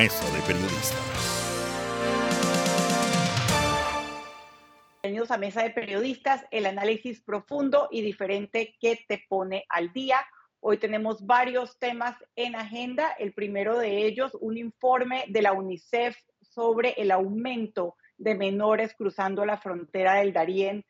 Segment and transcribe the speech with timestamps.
[0.00, 0.96] Mesa de Periodistas.
[5.02, 10.16] Bienvenidos a Mesa de Periodistas, el análisis profundo y diferente que te pone al día.
[10.60, 13.10] Hoy tenemos varios temas en agenda.
[13.18, 19.44] El primero de ellos, un informe de la UNICEF sobre el aumento de menores cruzando
[19.44, 20.86] la frontera del Darién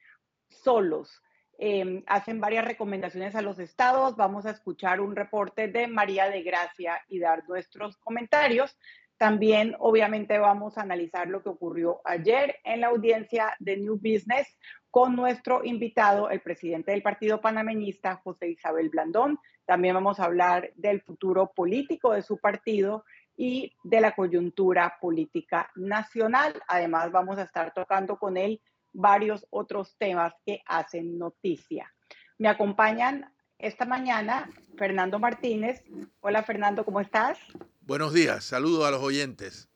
[0.51, 1.21] solos.
[1.63, 4.17] Em, hacen varias recomendaciones a los estados.
[4.17, 8.79] Vamos a escuchar un reporte de María de Gracia y dar nuestros comentarios.
[9.21, 14.59] También, obviamente, vamos a analizar lo que ocurrió ayer en la audiencia de New Business
[14.91, 19.38] con nuestro invitado, el presidente del Partido Panameñista, José Isabel Blandón.
[19.66, 23.05] También vamos a hablar del futuro político de su partido
[23.37, 26.55] y de la coyuntura política nacional.
[26.66, 31.92] Además, vamos a estar tocando con él varios otros temas que hacen noticia.
[32.39, 33.30] Me acompañan
[33.62, 35.82] esta mañana Fernando Martínez.
[36.20, 37.38] Hola Fernando, ¿cómo estás?
[37.83, 39.69] Buenos días, saludos a los oyentes.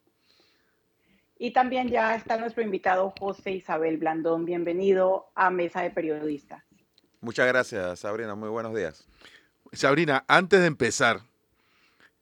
[1.38, 4.44] Y también ya está nuestro invitado José Isabel Blandón.
[4.44, 6.62] Bienvenido a Mesa de Periodistas.
[7.20, 8.34] Muchas gracias, Sabrina.
[8.34, 9.06] Muy buenos días.
[9.72, 11.20] Sabrina, antes de empezar,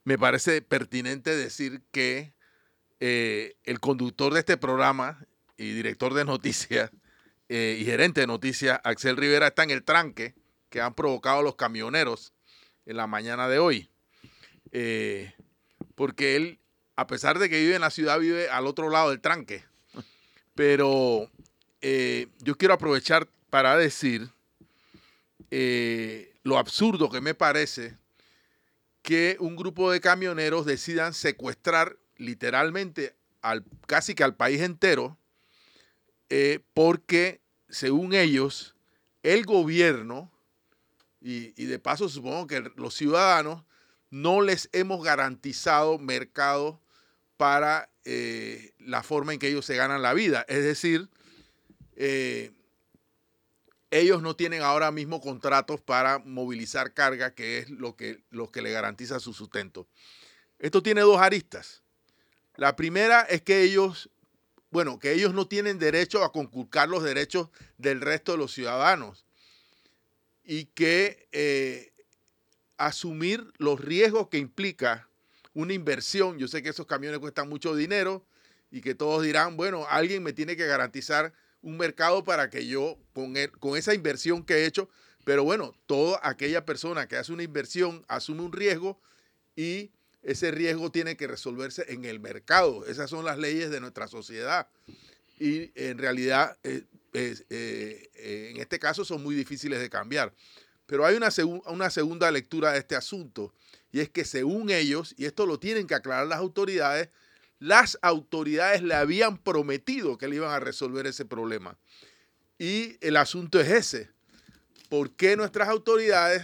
[0.03, 2.33] me parece pertinente decir que
[2.99, 5.25] eh, el conductor de este programa
[5.57, 6.91] y director de noticias
[7.49, 10.33] eh, y gerente de noticias, Axel Rivera, está en el tranque
[10.73, 12.33] que han provocado los camioneros
[12.87, 13.91] en la mañana de hoy.
[14.71, 15.31] Eh,
[15.93, 16.59] porque él,
[16.95, 19.63] a pesar de que vive en la ciudad, vive al otro lado del tranque.
[20.55, 21.29] Pero
[21.81, 24.31] eh, yo quiero aprovechar para decir
[26.41, 27.95] lo absurdo que me parece
[29.03, 35.19] que un grupo de camioneros decidan secuestrar literalmente al, casi que al país entero
[36.31, 38.73] eh, porque según ellos,
[39.21, 40.32] el gobierno,
[41.23, 43.63] y, de paso supongo que los ciudadanos,
[44.09, 46.81] no les hemos garantizado mercado
[47.37, 50.45] para eh, la forma en que ellos se ganan la vida.
[50.49, 51.09] Es decir,
[51.95, 52.51] eh,
[53.89, 58.61] ellos no tienen ahora mismo contratos para movilizar carga, que es lo que, lo que
[58.61, 59.87] garantiza su sustento.
[60.59, 61.83] Esto tiene dos aristas.
[62.55, 64.09] La primera es que ellos
[64.71, 69.23] bueno, que ellos no tienen derecho a conculcar los derechos del resto de los ciudadanos
[70.43, 71.93] y que eh,
[72.77, 75.07] asumir los riesgos que implica
[75.53, 76.37] una inversión.
[76.37, 78.25] Yo sé que esos camiones cuestan mucho dinero
[78.71, 82.97] y que todos dirán, bueno, alguien me tiene que garantizar un mercado para que yo,
[83.13, 84.89] con, con esa inversión que he hecho,
[85.23, 88.99] pero bueno, toda aquella persona que hace una inversión asume un riesgo
[89.55, 89.91] y
[90.23, 92.85] ese riesgo tiene que resolverse en el mercado.
[92.85, 94.67] Esas son las leyes de nuestra sociedad.
[95.39, 96.83] Y en realidad, eh,
[97.13, 100.33] eh, en este caso, son muy difíciles de cambiar.
[100.85, 101.29] Pero hay una,
[101.67, 103.53] una segunda lectura de este asunto,
[103.91, 107.09] y es que según ellos, y esto lo tienen que aclarar las autoridades,
[107.59, 111.77] las autoridades le habían prometido que le iban a resolver ese problema.
[112.57, 114.09] Y el asunto es ese.
[114.89, 116.43] ¿Por qué nuestras autoridades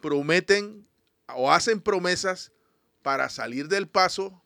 [0.00, 0.86] prometen
[1.26, 2.52] o hacen promesas
[3.02, 4.42] para salir del paso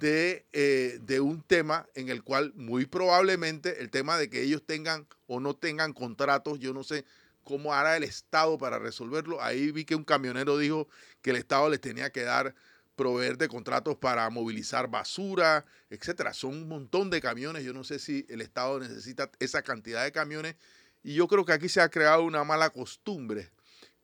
[0.00, 5.06] eh, de, un tema en el cual muy probablemente el tema de que ellos tengan
[5.26, 7.04] o no tengan contratos, yo no sé
[7.42, 9.42] cómo hará el Estado para resolverlo.
[9.42, 10.88] Ahí vi que un camionero dijo
[11.22, 12.54] que el Estado les tenía que dar
[12.96, 16.34] proveer de contratos para movilizar basura, etcétera.
[16.34, 17.64] Son un montón de camiones.
[17.64, 20.56] Yo no sé si el Estado necesita esa cantidad de camiones.
[21.02, 23.50] Y yo creo que aquí se ha creado una mala costumbre.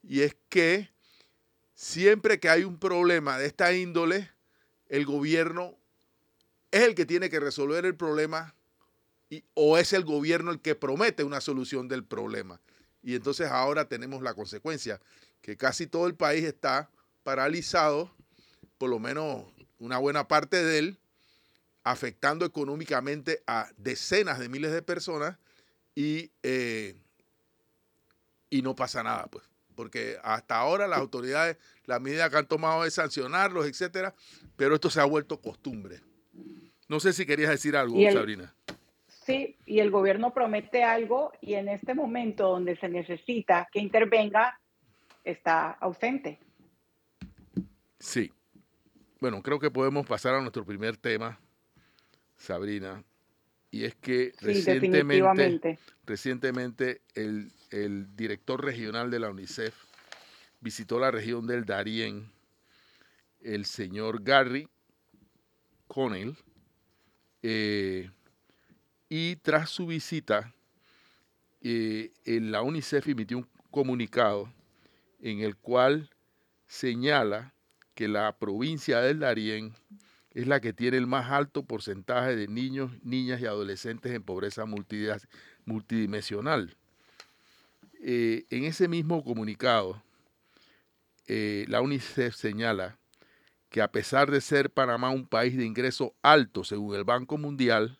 [0.02, 0.90] Y es que
[1.74, 4.30] siempre que hay un problema de esta índole,
[4.94, 5.76] el gobierno
[6.70, 8.54] es el que tiene que resolver el problema
[9.54, 12.60] o es el gobierno el que promete una solución del problema.
[13.02, 15.00] Y entonces ahora tenemos la consecuencia,
[15.40, 16.90] que casi todo el país está
[17.24, 18.14] paralizado,
[18.78, 19.44] por lo menos
[19.80, 20.98] una buena parte de él,
[21.82, 25.38] afectando económicamente a decenas de miles de personas
[25.96, 26.94] y, eh,
[28.48, 32.84] y no pasa nada, pues porque hasta ahora las autoridades, la medida que han tomado
[32.84, 34.14] es sancionarlos, etcétera,
[34.56, 36.00] pero esto se ha vuelto costumbre.
[36.88, 38.54] No sé si querías decir algo, Sabrina.
[39.24, 44.60] Sí, y el gobierno promete algo y en este momento donde se necesita que intervenga,
[45.24, 46.38] está ausente.
[47.98, 48.30] Sí.
[49.20, 51.40] Bueno, creo que podemos pasar a nuestro primer tema,
[52.36, 53.02] Sabrina,
[53.70, 57.50] y es que recientemente, recientemente el,
[58.16, 59.74] director regional de la UNICEF
[60.60, 62.30] visitó la región del Darién,
[63.40, 64.68] el señor Gary
[65.88, 66.36] Connell,
[67.42, 68.10] eh,
[69.08, 70.54] y tras su visita,
[71.60, 74.52] eh, la UNICEF emitió un comunicado
[75.20, 76.10] en el cual
[76.66, 77.54] señala
[77.94, 79.74] que la provincia del Darién
[80.30, 84.64] es la que tiene el más alto porcentaje de niños, niñas y adolescentes en pobreza
[85.64, 86.76] multidimensional.
[88.06, 90.02] Eh, en ese mismo comunicado,
[91.26, 92.98] eh, la UNICEF señala
[93.70, 97.98] que a pesar de ser Panamá un país de ingreso alto según el Banco Mundial,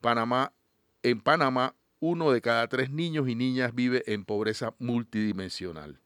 [0.00, 0.54] Panamá,
[1.02, 6.00] en Panamá uno de cada tres niños y niñas vive en pobreza multidimensional.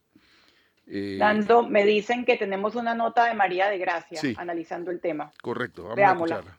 [0.89, 5.31] Eh, Dando, me dicen que tenemos una nota de María de Gracia analizando el tema.
[5.41, 6.59] Correcto, vamos a escucharla.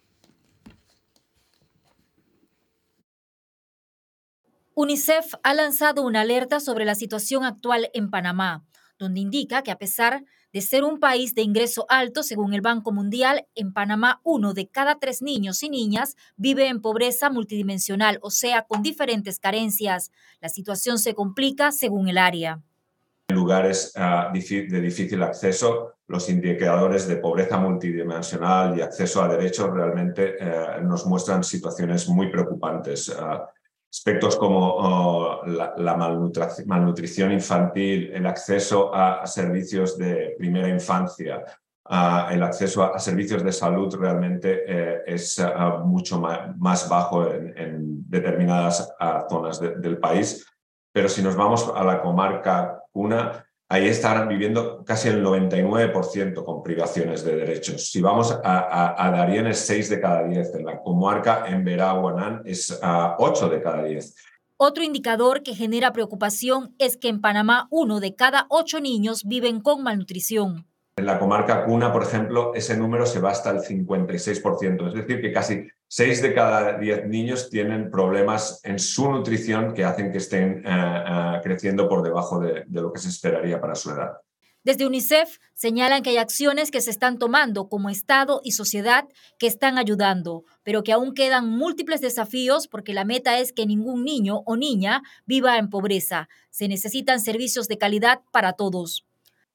[4.81, 8.63] UNICEF ha lanzado una alerta sobre la situación actual en Panamá,
[8.97, 10.23] donde indica que a pesar
[10.53, 14.69] de ser un país de ingreso alto, según el Banco Mundial, en Panamá uno de
[14.69, 20.11] cada tres niños y niñas vive en pobreza multidimensional, o sea, con diferentes carencias.
[20.39, 22.61] La situación se complica según el área.
[23.27, 29.71] En lugares ah, de difícil acceso, los indicadores de pobreza multidimensional y acceso a derechos
[29.71, 33.09] realmente eh, nos muestran situaciones muy preocupantes.
[33.09, 33.45] Ah,
[33.91, 35.95] aspectos como oh, la,
[36.65, 41.44] malnutrición, infantil, el acceso a, servicios de primera infancia,
[42.31, 48.94] el acceso a, servicios de salud realmente eh, es ah, mucho más, bajo en, determinadas
[49.00, 50.45] ah, zonas del país.
[50.91, 56.63] Pero si nos vamos a la comarca Cuna, ahí estarán viviendo casi el 99% con
[56.63, 57.89] privaciones de derechos.
[57.92, 62.42] Si vamos a, a, Darien es 6 de cada 10, en la comarca en Veraguanán
[62.45, 64.16] es a 8 de cada 10.
[64.57, 69.62] Otro indicador que genera preocupación es que en Panamá uno de cada ocho niños viven
[69.62, 70.69] con malnutrición.
[71.00, 75.22] En la comarca Cuna, por ejemplo, ese número se va hasta el 56%, es decir,
[75.22, 80.18] que casi 6 de cada 10 niños tienen problemas en su nutrición que hacen que
[80.18, 84.12] estén eh, eh, creciendo por debajo de, de lo que se esperaría para su edad.
[84.66, 89.06] Desde UNICEF señalan que hay acciones que se están tomando como Estado y sociedad
[89.38, 94.04] que están ayudando, pero que aún quedan múltiples desafíos porque la meta es que ningún
[94.04, 96.28] niño o niña viva en pobreza.
[96.50, 99.06] Se necesitan servicios de calidad para todos.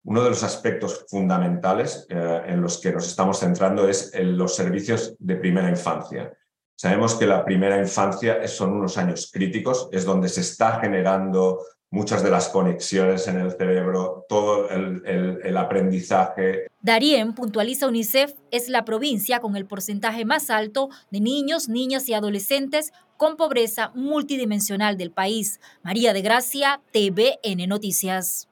[0.05, 4.55] Uno de los aspectos fundamentales eh, en los que nos estamos centrando es en los
[4.55, 6.33] servicios de primera infancia.
[6.77, 11.61] Sabemos que la primera infancia son unos años críticos, es donde se está generando
[11.91, 16.67] muchas de las conexiones en el cerebro, todo el, el, aprendizaje.
[16.83, 22.15] Darien, puntualiza UNICEF, es la provincia con el porcentaje más alto de niños, niñas y
[22.15, 25.61] adolescentes con pobreza multidimensional del país.
[25.85, 28.49] María de Gracia, TVN Noticias.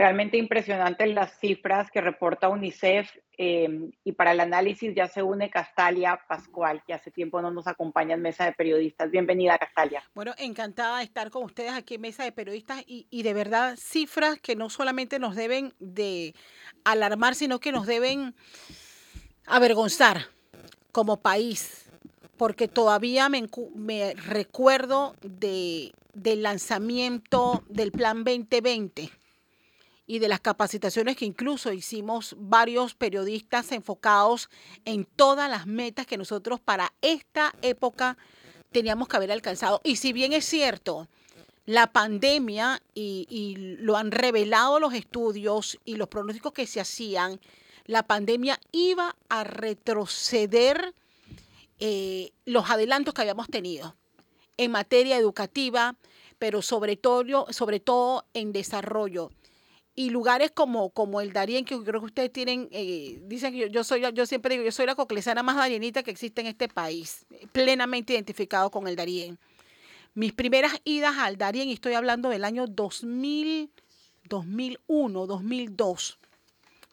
[0.00, 3.06] Realmente impresionante las cifras que reporta UNICEF
[3.36, 7.66] em, y para el análisis ya se une Castalia Pascual, que hace tiempo no nos
[7.66, 9.10] acompaña en Mesa de Periodistas.
[9.10, 10.02] Bienvenida, Castalia.
[10.14, 13.76] Bueno, encantada de estar con ustedes aquí en Mesa de Periodistas y, y de verdad
[13.76, 16.34] cifras que no solamente nos deben de
[16.82, 18.34] alarmar, sino que nos deben
[19.44, 20.28] avergonzar
[20.92, 21.90] como país,
[22.38, 29.19] porque todavía me, me recuerdo de, del lanzamiento del Plan 2020
[30.10, 34.50] y de las capacitaciones que incluso hicimos varios periodistas enfocados
[34.84, 38.18] en todas las metas que nosotros para esta época
[38.72, 39.80] teníamos que haber alcanzado.
[39.84, 41.06] Y si bien es cierto,
[41.64, 47.38] la pandemia, y, lo han revelado los estudios y los pronósticos que se hacían,
[47.84, 50.92] la pandemia iba a retroceder
[51.78, 53.94] eh, los adelantos que habíamos tenido
[54.56, 55.94] en materia educativa,
[56.40, 59.30] pero sobre todo, sobre todo en desarrollo
[60.00, 63.84] y lugares como, como el Darien, que creo que ustedes tienen, eh, dicen que yo,
[63.84, 67.26] soy, yo siempre digo, yo soy la coclesana más darienita que existe en este país,
[67.52, 69.38] plenamente identificado con el Darien.
[70.14, 73.70] Mis primeras idas al Darien, y estoy hablando del año 2000,
[74.24, 76.18] 2001, 2002,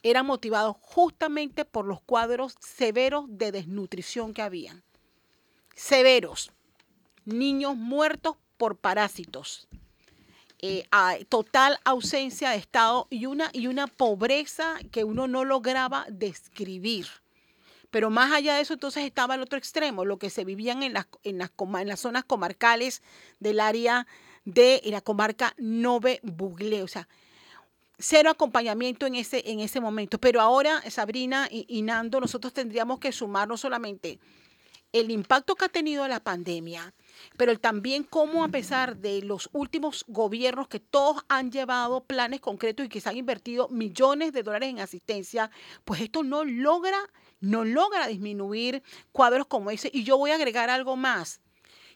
[0.03, 4.83] eran motivados justamente por los cuadros severos de desnutrición que habían.
[5.75, 6.51] Severos.
[7.23, 9.69] Niños muertos por parásitos
[10.59, 10.87] eh,
[11.29, 17.07] total ausencia de Estado y una, y una pobreza que uno no lograba describir.
[17.91, 20.93] Pero más allá de eso, entonces estaba el otro extremo, lo que se vivían en
[20.93, 23.01] las, en las, en las zonas comarcales
[23.39, 24.07] del área
[24.45, 26.83] de la comarca Nove Bugle.
[26.83, 27.07] O sea,
[27.97, 30.19] cero acompañamiento en ese, en ese momento.
[30.19, 34.19] Pero ahora, Sabrina y, y Nando, nosotros tendríamos que sumar no solamente
[34.91, 36.93] el impacto que ha tenido la pandemia,
[37.37, 42.85] pero también cómo a pesar de los últimos gobiernos que todos han llevado planes concretos
[42.85, 45.51] y que se han invertido millones de dólares en asistencia,
[45.85, 46.99] pues esto no logra,
[47.39, 49.89] no logra disminuir cuadros como ese.
[49.93, 51.41] Y yo voy a agregar algo más,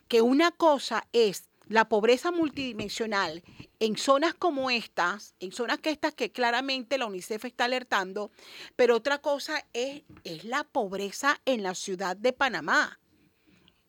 [0.08, 3.44] que una cosa es la pobreza multidimensional
[3.80, 8.32] en zonas como estas, en zonas que estas que claramente la UNICEF está alertando,
[8.76, 13.00] pero otra cosa es, es la pobreza en la ciudad de Panamá,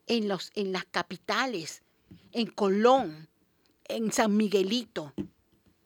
[0.07, 1.83] en, los, en las capitales,
[2.33, 3.29] en Colón,
[3.85, 5.13] en San Miguelito.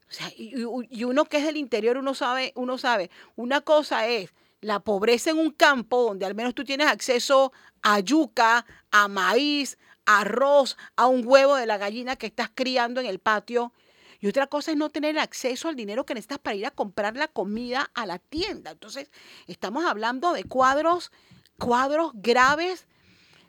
[0.09, 0.65] O sea, y,
[1.05, 5.39] uno que es del interior, uno sabe, uno sabe, una cosa es la pobreza en
[5.39, 11.27] un campo donde al menos tú tienes acceso a yuca, a maíz, arroz, a un
[11.27, 13.73] huevo de la gallina que estás criando en el patio.
[14.19, 17.17] Y otra cosa es no tener acceso al dinero que necesitas para ir a comprar
[17.17, 18.71] la comida a la tienda.
[18.71, 19.11] Entonces,
[19.47, 21.13] estamos hablando de cuadros,
[21.59, 22.87] cuadros graves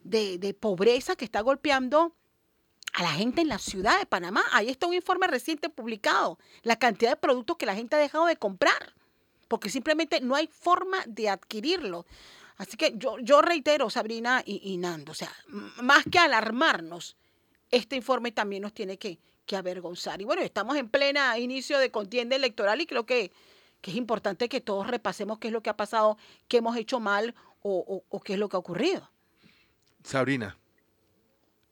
[0.10, 2.16] de, pobreza que está golpeando
[2.94, 4.44] a la gente en la ciudad de Panamá.
[4.52, 8.26] Ahí está un informe reciente publicado, la cantidad de productos que la gente ha dejado
[8.26, 8.94] de comprar,
[9.48, 12.06] porque simplemente no hay forma de adquirirlo.
[12.58, 15.32] Así que yo, yo reitero, Sabrina y, Nando, o sea,
[15.82, 17.16] más que alarmarnos,
[17.70, 19.20] este informe también nos tiene que,
[19.56, 20.22] avergonzar.
[20.22, 23.32] Y bueno, estamos en plena inicio de contienda electoral y creo que,
[23.84, 26.18] es importante que todos repasemos qué es lo que ha pasado,
[26.50, 29.10] qué hemos hecho mal o qué es lo que ha ocurrido.
[30.08, 30.58] Sabrina.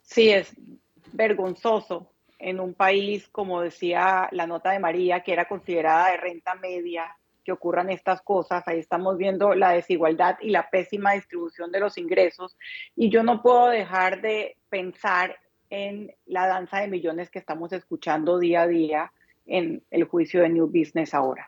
[0.01, 0.53] Sí, es
[1.13, 6.53] vergonzoso en un país, como decía la nota de María, que era considerada de renta
[6.55, 7.15] media,
[7.45, 8.67] que ocurran estas cosas.
[8.67, 12.57] Ahí estamos viendo la desigualdad y la pésima distribución de los ingresos.
[12.95, 15.37] Y yo no puedo dejar de pensar
[15.69, 19.11] en la danza de millones que estamos escuchando día a día
[19.45, 21.47] en el juicio de New Business ahora.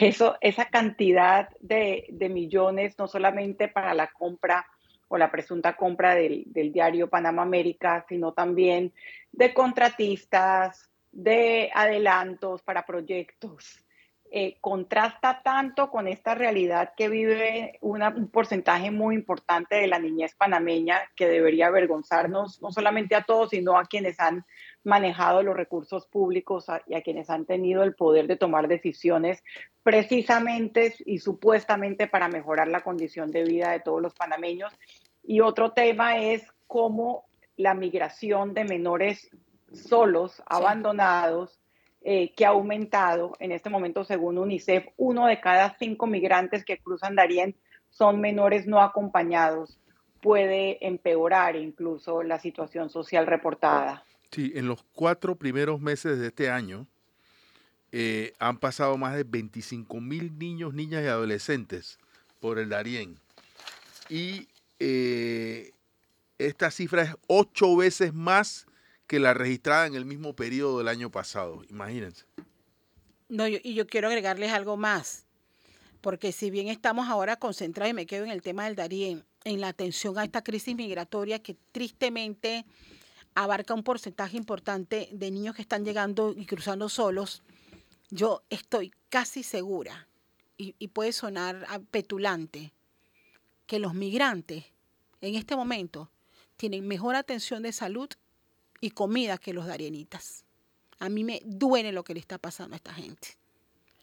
[0.00, 4.64] Eso, esa cantidad de, de millones, no solamente para la compra
[5.12, 8.94] o la presunta compra del, diario Panamá América, sino también
[9.30, 13.84] de contratistas, de adelantos para proyectos,
[14.30, 20.34] eh, contrasta tanto con esta realidad que vive un porcentaje muy importante de la niñez
[20.34, 24.46] panameña que debería avergonzarnos no solamente a todos, sino a quienes han
[24.84, 29.42] manejado los recursos públicos y a quienes han tenido el poder de tomar decisiones
[29.82, 34.72] precisamente y supuestamente para mejorar la condición de vida de todos los panameños.
[35.22, 39.30] Y otro tema es cómo la migración de menores
[39.72, 41.60] solos, abandonados,
[42.04, 46.78] eh, que ha aumentado en este momento, según UNICEF, uno de cada cinco migrantes que
[46.78, 47.54] cruzan Darién
[47.90, 49.78] son menores no acompañados.
[50.20, 54.04] Puede empeorar incluso la situación social reportada.
[54.32, 56.86] Sí, en los cuatro primeros meses de este año
[57.92, 61.98] eh, han pasado más de 25 mil niños, niñas y adolescentes
[62.40, 63.18] por el Darién.
[64.08, 64.48] Y
[64.78, 65.72] eh,
[66.38, 68.66] esta cifra es ocho veces más
[69.06, 71.62] que la registrada en el mismo periodo del año pasado.
[71.68, 72.24] Imagínense.
[73.28, 75.26] No, y yo quiero agregarles algo más,
[76.00, 79.60] porque si bien estamos ahora concentrados y me quedo en el tema del Darién, en
[79.60, 82.64] la atención a esta crisis migratoria que tristemente
[83.34, 87.42] abarca un porcentaje importante de niños que están llegando y cruzando solos,
[88.10, 90.08] yo estoy casi segura,
[90.56, 92.72] y, y puede sonar petulante,
[93.66, 94.64] que los migrantes
[95.20, 96.10] en este momento
[96.56, 98.08] tienen mejor atención de salud
[98.80, 100.44] y comida que los darienitas.
[100.98, 103.36] A mí me duele lo que le está pasando a esta gente.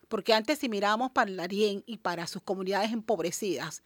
[0.08, 3.84] Porque antes si mirábamos para el Darién y para sus comunidades empobrecidas,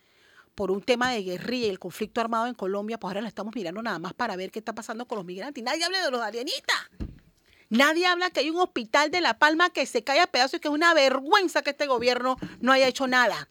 [0.55, 3.55] por un tema de guerrilla y el conflicto armado en Colombia, pues ahora la estamos
[3.55, 5.61] mirando nada más para ver qué está pasando con los migrantes.
[5.61, 6.77] Y nadie habla de los darienitas.
[7.69, 10.59] Nadie habla que hay un hospital de La Palma que se cae a pedazos y
[10.59, 13.49] que es una vergüenza que este gobierno no haya hecho nada.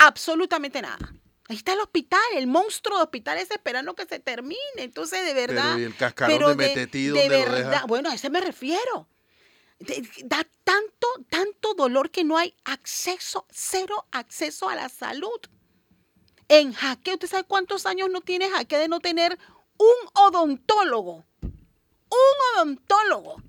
[0.00, 1.12] Absolutamente nada.
[1.48, 4.58] Ahí está el hospital, el monstruo de hospitales esperando que se termine.
[4.76, 5.74] Entonces, de verdad.
[5.76, 9.08] Pero el cascarón de, Metetí, de verdad, Bueno, a ese me refiero.
[10.24, 15.40] Da tanto, tanto dolor que no hay acceso, cero acceso a la salud.
[16.48, 19.38] En Jaque, ¿usted sabe cuántos años no tiene Jaque de no tener
[19.76, 21.24] un odontólogo?
[21.42, 23.42] Un odontólogo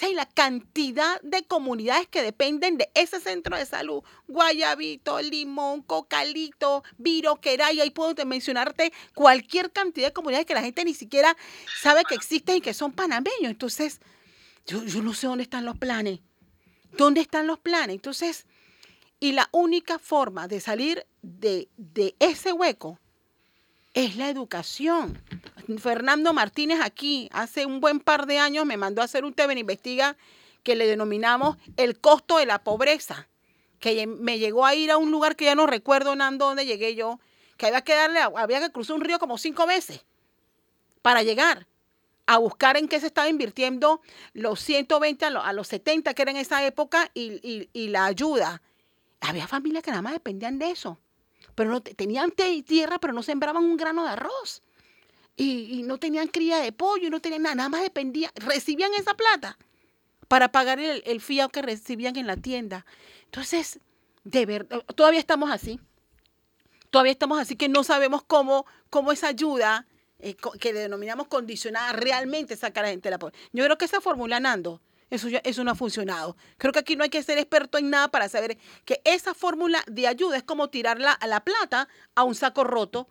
[0.00, 6.82] sea, la cantidad de comunidades que dependen de ese centro de salud, Guayabito, Limón, Cocalito,
[6.98, 11.36] Viroqueray, ahí puedo mencionarte cualquier cantidad de comunidades que la gente ni siquiera
[11.82, 13.50] sabe que existen y que son panameños.
[13.50, 14.00] Entonces,
[14.66, 16.20] yo, no sé dónde están los planes.
[16.96, 17.94] ¿Dónde están los planes?
[17.94, 18.46] Entonces,
[19.20, 22.98] y la única forma de salir de, de ese hueco
[23.94, 25.20] es la educación.
[25.78, 29.58] Fernando Martínez aquí hace un buen par de años me mandó a hacer un TV
[29.58, 30.16] investiga
[30.62, 33.28] que le denominamos el costo de la pobreza,
[33.78, 36.94] que me llegó a ir a un lugar que ya no recuerdo Nando dónde llegué
[36.94, 37.18] yo,
[37.56, 40.04] que había que darle, había que cruzar un río como cinco veces
[41.02, 41.66] para llegar
[42.26, 44.02] a buscar en qué se estaba invirtiendo
[44.34, 48.62] los 120 a los, 70 que era en esa época y, y la ayuda.
[49.20, 50.98] Había familias que nada más dependían de eso
[51.60, 54.62] pero no tenían tierra, pero no sembraban un grano de arroz.
[55.36, 59.12] y, no tenían cría de pollo, y no tenían nada, nada más dependían, recibían esa
[59.12, 59.58] plata
[60.26, 62.86] para pagar el, el fiado que recibían en la tienda.
[63.26, 63.78] Entonces,
[64.24, 65.78] de verdad, todavía estamos así.
[66.88, 69.86] Todavía estamos así que no sabemos cómo, cómo esa ayuda
[70.18, 73.38] eh, que denominamos condicionada realmente saca a la gente de la pobreza.
[73.52, 76.36] Yo creo que esa fórmula, Nando, eso, ya, eso no ha funcionado.
[76.56, 79.82] Creo que aquí no hay que ser experto en nada para saber que esa fórmula
[79.86, 83.08] de ayuda es como tirarla a la plata a un saco roto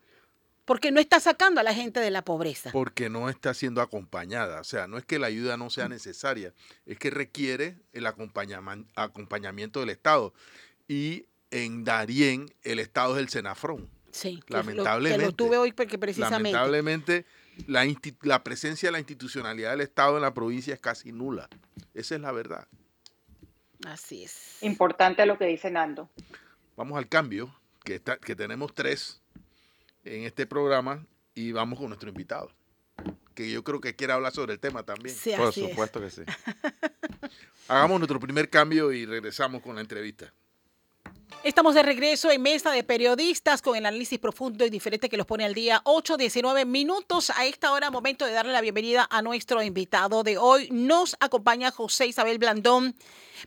[0.69, 2.71] porque no está sacando a la gente de la pobreza.
[2.71, 4.61] Porque no está siendo acompañada.
[4.61, 6.53] O sea, no es que la ayuda no sea necesaria,
[6.85, 10.31] es que requiere el acompañamiento del Estado.
[10.87, 13.89] Y en Darién el Estado es el Senafrón.
[14.11, 15.25] Sí, lamentablemente.
[15.25, 16.51] Lo, tuve hoy porque precisamente.
[16.51, 17.25] Lamentablemente
[17.67, 17.85] la,
[18.21, 21.49] la presencia de la institucionalidad del Estado en la provincia es casi nula.
[21.93, 22.67] Esa es la verdad.
[23.85, 24.61] Así es.
[24.61, 26.09] Importante lo que dice Nando.
[26.75, 29.21] Vamos al cambio, que, está, que tenemos tres
[30.03, 32.51] en este programa y vamos con nuestro invitado,
[33.35, 35.15] que yo creo que quiere hablar sobre el tema también.
[35.15, 36.21] Sí, Por supuesto que sí.
[37.67, 40.33] Hagamos nuestro primer cambio y regresamos con la entrevista.
[41.43, 45.25] Estamos de regreso en Mesa de Periodistas con el análisis profundo y diferente que los
[45.25, 47.29] pone al día 8, 19 minutos.
[47.29, 50.67] A esta hora, momento de darle la bienvenida a nuestro invitado de hoy.
[50.71, 52.93] Nos acompaña José Isabel Blandón,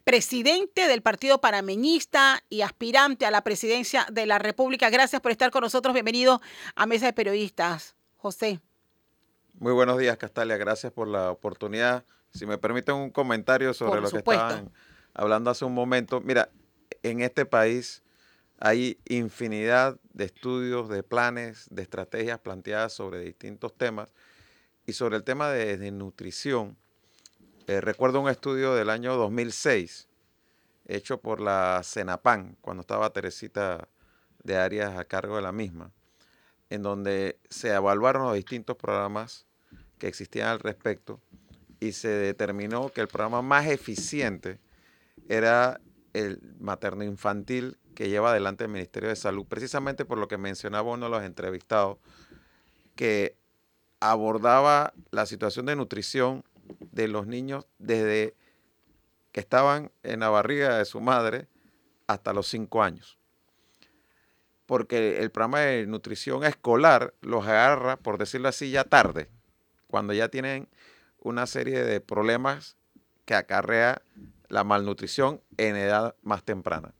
[0.05, 4.89] presidente del Partido Panameñista y aspirante a la presidencia de la República.
[4.89, 5.93] Gracias por estar con nosotros.
[5.93, 6.41] Bienvenido
[6.75, 7.95] a Mesa de Periodistas.
[8.17, 8.61] José.
[9.59, 10.57] Muy buenos días, Castalia.
[10.57, 12.05] Gracias por la oportunidad.
[12.31, 14.73] Si me permiten un comentario sobre lo que estaban
[15.13, 16.21] hablando hace un momento.
[16.21, 16.49] Mira,
[17.03, 18.03] en este país
[18.59, 24.13] hay infinidad de estudios, de planes, de estrategias planteadas sobre distintos temas
[24.87, 26.77] y sobre el tema de, nutrición.
[27.67, 30.09] Eh, recuerdo un estudio del año 2006
[30.87, 33.89] hecho por la CENAPAN, cuando estaba Teresita
[34.43, 35.93] de Arias a cargo de la misma,
[36.71, 39.47] en donde se evaluaron los distintos programas
[39.99, 41.21] que existían al respecto
[41.81, 44.61] y se determinó que el programa más eficiente
[45.29, 45.81] era
[46.13, 50.93] el materno infantil que lleva adelante el Ministerio de Salud, precisamente por lo que mencionaba
[50.93, 51.99] uno de los entrevistados,
[52.97, 53.37] que
[54.01, 56.45] abordaba la situación de nutrición
[56.93, 58.35] de los niños desde
[59.33, 61.47] que estaban en la barriga de su madre
[62.07, 63.19] hasta los cinco años.
[64.67, 69.29] Porque el programa de nutrición escolar los agarra, por decirlo así, ya tarde,
[69.89, 70.69] cuando ya tienen
[71.21, 72.77] una serie de problemas
[73.25, 74.03] que acarrea
[74.53, 76.93] la malnutrición en edad más temprana.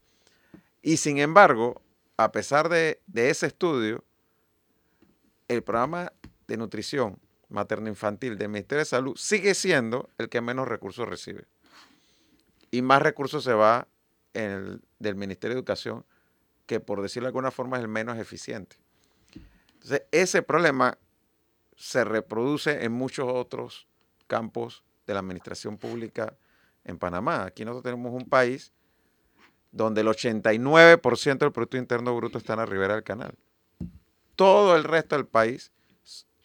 [0.81, 1.83] Y sin embargo,
[2.17, 4.03] a pesar de, ese estudio,
[5.49, 6.15] el programa
[6.49, 7.19] de nutrición
[7.51, 11.45] materno-infantil del Ministerio de Salud sigue siendo el que menos recursos recibe.
[12.71, 13.87] Y más recursos se va
[14.33, 16.07] en el, del Ministerio de Educación,
[16.65, 18.77] que por decirlo de alguna forma es el menos eficiente.
[19.75, 20.97] Entonces, ese problema
[21.77, 23.87] se reproduce en muchos otros
[24.27, 26.35] campos de la administración pública
[26.85, 27.45] en Panamá.
[27.45, 28.73] Aquí nosotros tenemos un país
[29.71, 33.35] donde el 89% del Producto Interno Bruto está en la ribera del canal.
[34.37, 35.73] Todo el resto del país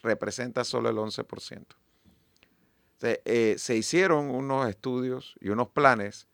[0.01, 1.65] representa solo el 11%.
[3.01, 6.27] Eh, se hicieron unos estudios y unos planes.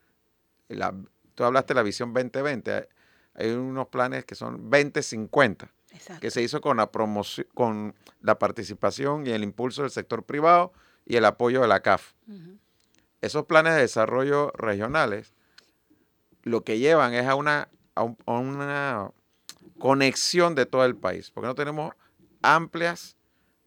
[1.35, 2.87] tú hablaste de la visión 2020.
[3.35, 5.73] Hay, unos planes que son 2050,
[6.21, 10.71] que se hizo con la, promoción, con la participación y el impulso del sector privado
[11.05, 12.13] y el apoyo de la CAF
[13.23, 15.33] esos planes de desarrollo regionales
[16.43, 17.69] lo que llevan es a una,
[18.25, 19.11] una
[19.79, 21.95] conexión de todo el país, porque no tenemos
[22.41, 23.15] amplias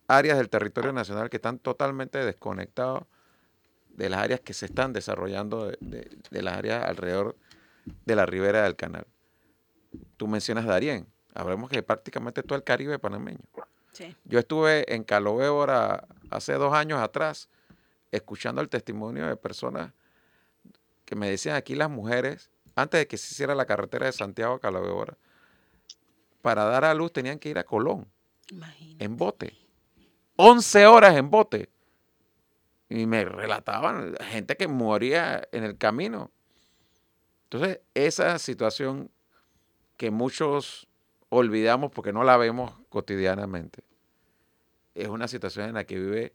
[0.09, 3.05] áreas del territorio nacional que están totalmente desconectados
[3.89, 7.35] de las áreas que se están desarrollando, de, las áreas alrededor
[8.05, 9.07] de la ribera del canal.
[10.19, 13.41] Tú mencionas Darién, hablemos que prácticamente todo el Caribe panameño.
[14.25, 17.49] Yo estuve en Calovébora hace dos años atrás
[18.17, 19.93] escuchando el testimonio de personas
[21.05, 24.55] que me decían aquí las mujeres, antes de que se hiciera la carretera de Santiago
[24.55, 25.17] a Calavera,
[26.43, 28.07] para dar a luz tenían que ir a Colón,
[28.99, 29.57] en bote.
[30.37, 31.71] 11 horas en bote.
[32.89, 36.31] Y me relataban gente que moría en el camino.
[37.45, 39.11] Entonces, esa situación
[39.97, 40.87] que muchos
[41.29, 43.83] olvidamos porque no la vemos cotidianamente,
[44.95, 46.35] es una situación en la que vive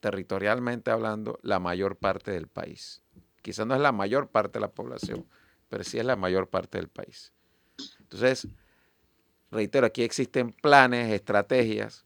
[0.00, 3.02] territorialmente hablando, la mayor parte del país.
[3.42, 5.26] Quizás no es la mayor parte de la población,
[5.68, 7.32] pero sí es la mayor parte del país.
[8.00, 8.48] Entonces,
[9.50, 12.04] reitero, aquí existen planes, estrategias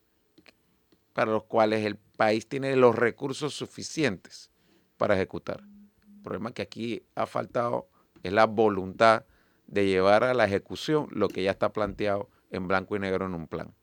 [1.13, 4.51] para los cuales el país tiene los recursos suficientes
[4.97, 5.63] para ejecutar.
[5.63, 7.89] El problema que aquí ha faltado
[8.23, 9.25] es la voluntad
[9.67, 13.35] de llevar a la ejecución lo que ya está planteado en blanco y negro en
[13.35, 13.75] un plan.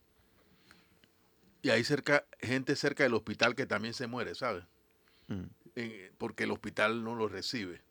[1.62, 4.64] Y hay cerca, gente cerca del hospital que también se muere, ¿sabes?
[5.28, 5.44] Mm.
[6.18, 7.82] porque el hospital no lo recibe.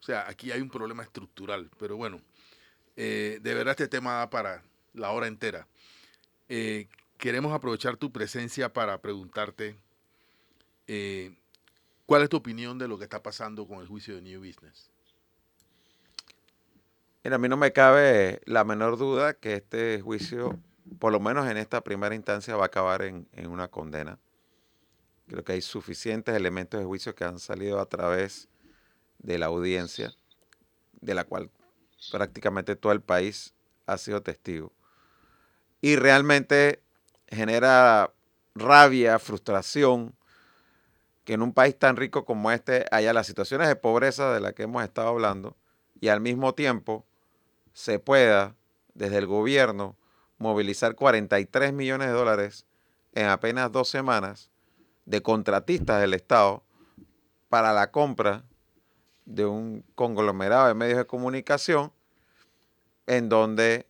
[0.00, 1.70] O sea, aquí hay un problema estructural.
[1.78, 2.20] Pero bueno,
[2.96, 5.66] eh, de verdad este tema da para la hora entera.
[6.48, 9.76] Eh, queremos aprovechar tu presencia para preguntarte
[10.86, 11.34] eh,
[12.06, 14.90] cuál es tu opinión de lo que está pasando con el juicio de New Business.
[17.22, 20.58] Mira, a mí no me cabe la menor duda que este juicio,
[20.98, 24.18] por lo menos en esta primera instancia, va a acabar en, una condena.
[25.26, 28.48] Creo que hay suficientes elementos de juicio que han salido a través
[29.18, 30.14] de la audiencia,
[31.00, 31.50] de la cual
[32.10, 33.54] prácticamente todo el país
[33.86, 34.72] ha sido testigo.
[35.80, 36.82] Y realmente
[37.28, 38.12] genera
[38.54, 40.14] rabia, frustración,
[41.24, 44.52] que en un país tan rico como este haya las situaciones de pobreza de las
[44.52, 45.56] que hemos estado hablando
[46.00, 47.06] y al mismo tiempo
[47.72, 48.54] se pueda,
[48.92, 49.96] desde el gobierno,
[50.38, 52.66] movilizar 43 millones de dólares
[53.12, 54.50] en apenas dos semanas
[55.04, 56.62] de contratistas del Estado
[57.48, 58.44] para la compra
[59.24, 61.92] de un conglomerado de medios de comunicación
[63.06, 63.86] en donde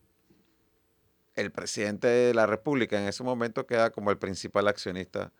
[1.34, 5.32] el presidente de la República en ese momento queda como el principal accionista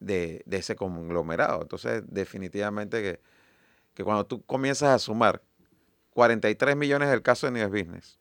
[0.00, 1.62] de, ese conglomerado.
[1.62, 3.20] Entonces, definitivamente que,
[3.94, 5.42] que cuando tú comienzas a sumar
[6.10, 8.18] 43 millones del caso de News Business.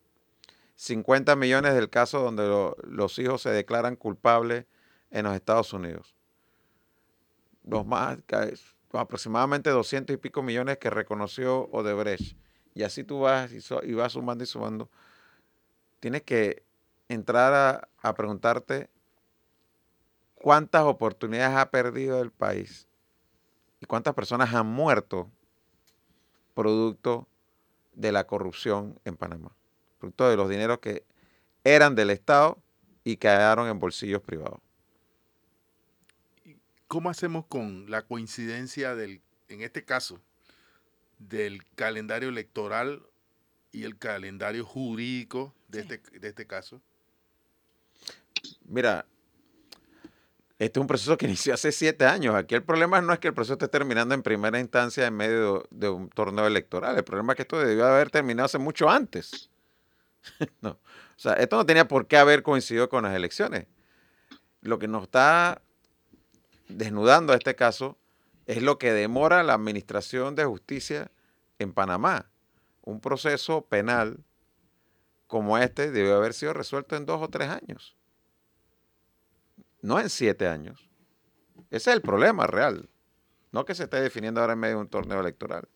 [0.75, 4.65] 50 millones del caso donde los hijos se declaran culpables
[5.11, 6.15] en los Estados Unidos.
[7.63, 8.17] Los más,
[8.91, 12.37] aproximadamente 200 y pico millones que reconoció Odebrecht.
[12.73, 14.89] Y así tú vas y, vas sumando y sumando.
[15.99, 16.63] Tienes que
[17.07, 18.89] entrar a, a preguntarte
[20.35, 22.87] cuántas oportunidades ha perdido el país
[23.79, 25.29] y cuántas personas han muerto
[26.53, 27.27] producto
[27.93, 29.55] de la corrupción en Panamá,
[30.03, 31.05] producto de los dineros que
[31.63, 32.61] eran del Estado
[33.05, 34.59] y quedaron en bolsillos privados.
[36.87, 40.19] ¿Cómo hacemos con la coincidencia del, en este caso,
[41.19, 43.01] del calendario electoral
[43.71, 46.81] y el calendario jurídico de, este, de este caso?
[48.65, 49.05] Mira,
[50.59, 52.35] este es un proceso que inició hace siete años.
[52.35, 55.65] Aquí el problema no es que el proceso esté terminando en primera instancia en medio
[55.71, 56.97] de, un torneo electoral.
[56.97, 59.49] El problema es que esto debió haber terminado hace mucho antes.
[60.61, 60.71] no.
[60.71, 60.79] O
[61.17, 63.67] sea, esto no tenía por qué haber coincidido con las elecciones.
[64.61, 65.61] Lo que nos está
[66.67, 67.97] desnudando a este caso
[68.45, 71.11] es lo que demora la administración de justicia
[71.59, 72.29] en Panamá.
[72.81, 74.23] Un proceso penal
[75.27, 77.95] como este debió haber sido resuelto en dos o tres años
[79.83, 80.89] no en siete años.
[81.69, 82.89] Ese es el problema real.
[83.51, 85.67] No que se esté definiendo ahora en medio de un torneo electoral.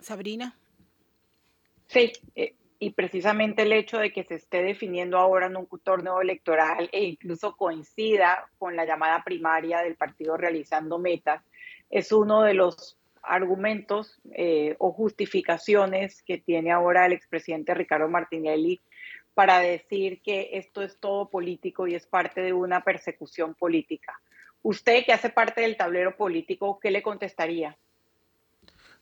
[0.00, 0.56] Sabrina.
[1.90, 6.20] Sí, eh, y precisamente el hecho de que se esté definiendo ahora en un torneo
[6.20, 11.42] electoral e incluso coincida con la llamada primaria del partido realizando metas,
[11.90, 18.80] es uno de los argumentos eh, o justificaciones que tiene ahora el expresidente Ricardo Martinelli
[19.34, 24.20] para decir que esto es todo político y es parte de una persecución política.
[24.62, 27.76] Usted que hace parte del tablero político, ¿qué le contestaría?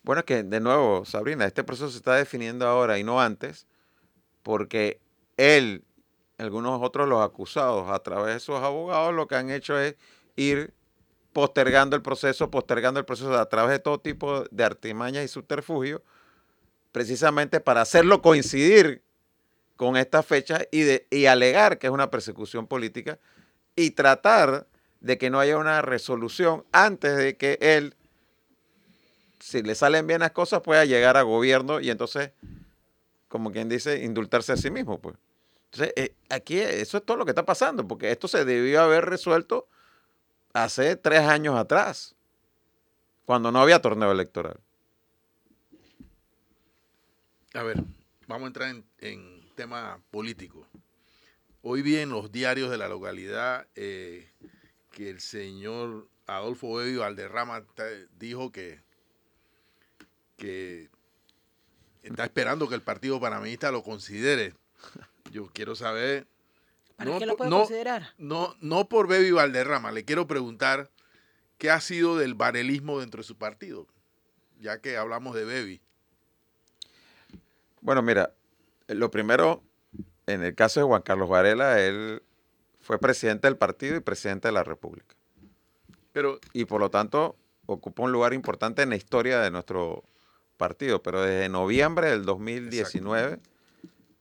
[0.09, 3.66] Bueno, que de nuevo, Sabrina, este proceso se está definiendo ahora y no antes,
[4.42, 5.03] porque
[5.37, 5.85] él,
[6.38, 9.97] algunos otros los acusados, a través de sus abogados, lo que han hecho es
[10.35, 10.73] ir
[11.35, 16.01] postergando el proceso, postergando el proceso a través de todo tipo de artimañas y subterfugios,
[16.90, 19.03] precisamente para hacerlo coincidir
[19.77, 23.18] con esta fecha y, de, y alegar que es una persecución política
[23.77, 24.68] y tratar
[25.01, 27.94] de que no haya una resolución antes de que él,
[29.40, 32.33] si le salen bien las cosas, pueda llegar a gobierno y entonces,
[33.29, 35.01] como quien dice, indultarse a sí mismo.
[35.01, 35.16] Pues.
[35.72, 39.05] Entonces, eh, aquí eso es todo lo que está pasando, porque esto se debió haber
[39.07, 39.68] resuelto
[40.53, 42.14] hace tres años atrás,
[43.24, 44.59] cuando no había torneo electoral.
[47.55, 47.83] A ver,
[48.27, 50.68] vamos a entrar en tema político.
[51.62, 54.31] Hoy vi en los diarios de la localidad eh,
[54.92, 57.64] que el señor Adolfo Edio Alderrama
[58.16, 58.81] dijo que,
[60.38, 60.88] que
[62.03, 64.55] está esperando que el Partido Panameñista lo considere.
[65.31, 66.27] Yo quiero saber.
[66.96, 68.14] ¿Para no, qué lo puede considerar?
[68.16, 70.90] No, no por Bebi Valderrama, le quiero preguntar
[71.59, 73.87] qué ha sido del varelismo dentro de su partido,
[74.59, 75.83] ya que hablamos de Bebi.
[77.81, 78.33] Bueno, mira,
[78.88, 79.62] lo primero,
[80.27, 82.22] en el caso de Juan Carlos Varela, él
[82.81, 85.14] fue presidente del partido y presidente de la República.
[86.12, 90.03] Pero, y por lo tanto, ocupa un lugar importante en la historia de nuestro
[90.59, 91.03] partido.
[91.03, 93.40] Pero desde noviembre del 2019,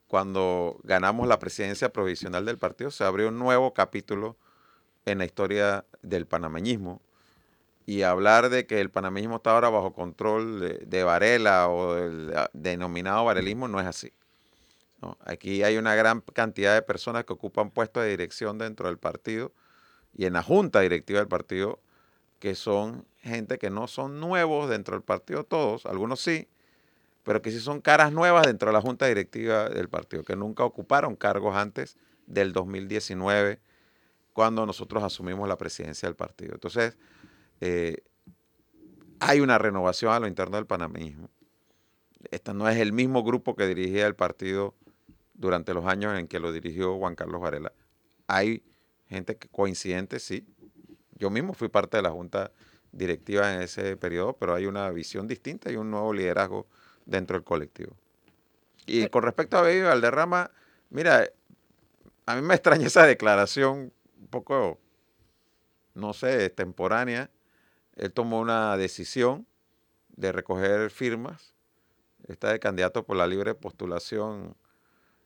[0.06, 4.38] cuando ganamos la presidencia provisional del partido, se abrió un nuevo capítulo
[5.04, 7.02] en la historia del panameñismo.
[7.84, 13.24] Y hablar de que el panameñismo está ahora bajo control de, Varela o del denominado
[13.24, 14.12] varelismo no es así.
[15.24, 19.52] Aquí hay una gran cantidad de personas que ocupan puestos de dirección dentro del partido
[20.14, 21.80] y en la junta directiva del partido,
[22.38, 26.48] que son gente que no son nuevos dentro del partido todos, algunos sí,
[27.22, 30.64] pero que sí son caras nuevas dentro de la junta directiva del partido, que nunca
[30.64, 31.96] ocuparon cargos antes
[32.26, 33.60] del 2019,
[34.32, 36.54] cuando nosotros asumimos la presidencia del partido.
[36.54, 36.96] Entonces,
[37.60, 37.98] eh,
[39.20, 41.28] hay una renovación a lo interno del panameñismo.
[42.30, 44.74] Este no es el mismo grupo que dirigía el partido
[45.34, 47.72] durante los años en que lo dirigió Juan Carlos Varela.
[48.26, 48.62] Hay
[49.08, 50.46] gente que coincidente, sí.
[51.18, 52.52] Yo mismo fui parte de la junta
[52.92, 56.66] directiva en ese periodo, pero hay una visión distinta y un nuevo liderazgo
[57.06, 57.96] dentro del colectivo.
[58.86, 60.50] Y con respecto a Baby Valderrama,
[60.90, 61.30] mira,
[62.26, 64.78] a mí me extraña esa declaración un poco,
[65.94, 67.30] no sé, extemporánea.
[67.96, 69.46] Él tomó una decisión
[70.16, 71.54] de recoger firmas.
[72.26, 74.56] Está de candidato por la libre postulación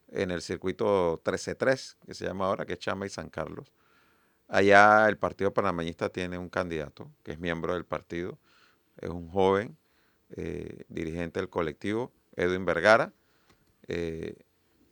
[0.09, 3.73] en el circuito 13-3, que se llama ahora, que es Chama y San Carlos.
[4.53, 8.39] Allá el Partido Panameñista tiene un candidato que es miembro del partido,
[9.01, 9.79] es un joven
[10.37, 13.15] eh, dirigente del colectivo, Edwin Vergara,
[13.89, 14.37] eh,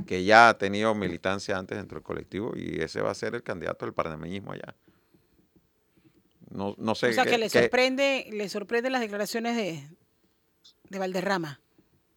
[0.07, 3.43] que ya ha tenido militancia antes dentro del colectivo y ese va a ser el
[3.43, 4.75] candidato del panameñismo allá.
[6.49, 7.09] No, no sé.
[7.09, 9.87] O sea, que, le, sorprende, le sorprende las declaraciones de,
[10.89, 11.61] de Valderrama.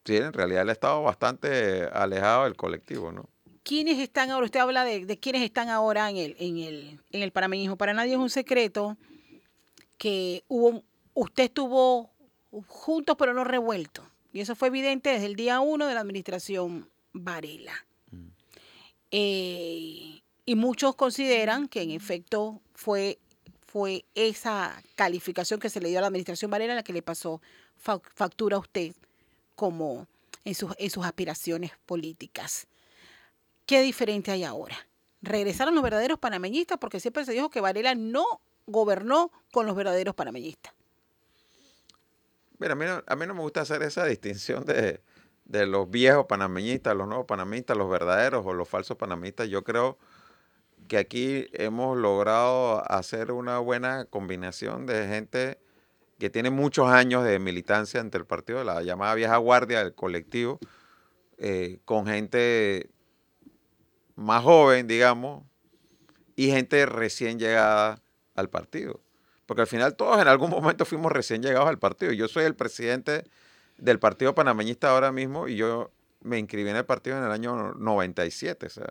[0.05, 3.27] Sí, en realidad él ha estado bastante alejado del colectivo, ¿no?
[3.63, 4.45] ¿Quiénes están ahora?
[4.45, 7.77] Usted habla de, de quiénes están ahora en el, en el, en el panameñismo.
[7.77, 8.97] Para nadie es un secreto
[9.97, 12.11] que hubo, usted estuvo
[12.67, 14.05] juntos pero no revueltos.
[14.33, 17.73] Y eso fue evidente desde el día uno de la administración Varela.
[18.11, 18.27] Mm.
[19.11, 23.19] Eh, y muchos consideran que en efecto fue,
[23.65, 27.41] fue esa calificación que se le dio a la administración Varela la que le pasó
[27.77, 28.93] factura a usted
[29.55, 30.07] como
[30.43, 32.67] en sus, en sus aspiraciones políticas.
[33.65, 34.75] ¿Qué diferente hay ahora?
[35.21, 38.25] Regresaron los verdaderos panameñistas porque siempre se dijo que Varela no
[38.65, 40.73] gobernó con los verdaderos panameñistas.
[42.59, 42.73] Mira,
[43.07, 45.01] a mí no, me gusta hacer esa distinción de,
[45.45, 49.49] de los viejos panameñistas, los nuevos panameñistas, los verdaderos o los falsos panameñistas.
[49.49, 49.97] Yo creo
[50.87, 55.57] que aquí hemos logrado hacer una buena combinación de gente
[56.19, 60.59] que tiene muchos años de militancia entre el partido, la llamada vieja guardia del colectivo,
[61.37, 62.91] eh, con gente
[64.15, 65.43] más joven, digamos,
[66.35, 68.01] y gente recién llegada
[68.35, 69.01] al partido.
[69.45, 72.11] Porque al final todos en algún momento fuimos recién llegados al partido.
[72.11, 73.23] Yo soy el presidente
[73.77, 77.73] del Partido Panameñista ahora mismo y yo me inscribí en el partido en el año
[77.73, 78.65] 97.
[78.65, 78.87] O sea,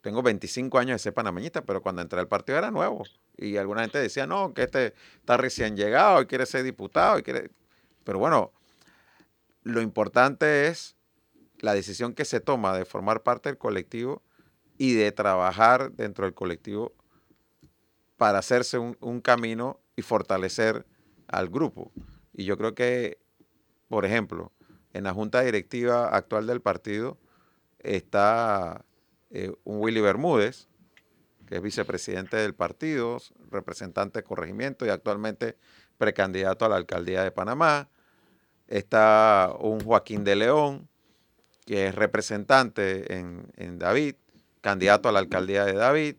[0.00, 3.04] tengo 25 años de ser panameñista, pero cuando entré al partido era nuevo.
[3.36, 7.18] Y alguna gente decía, no, que este está recién llegado y quiere ser diputado.
[7.18, 7.50] Y quiere...
[8.04, 8.52] Pero bueno,
[9.62, 10.96] lo importante es
[11.62, 14.20] la decisión que se toma de formar parte del colectivo
[14.76, 16.92] y de trabajar dentro del colectivo
[18.16, 20.84] para hacerse un, camino y fortalecer
[21.28, 21.92] al grupo.
[22.34, 23.18] Y yo creo que,
[23.88, 24.52] por ejemplo,
[24.92, 27.16] en la junta directiva actual del partido
[27.78, 28.84] está
[29.30, 30.68] eh, un Willy Bermúdez,
[31.46, 33.18] que es vicepresidente del partido,
[33.50, 35.56] representante de corregimiento y actualmente
[35.96, 37.88] precandidato a la alcaldía de Panamá.
[38.66, 40.88] Está un Joaquín de León,
[41.64, 44.16] que es representante en, en David,
[44.60, 46.16] candidato a la alcaldía de David.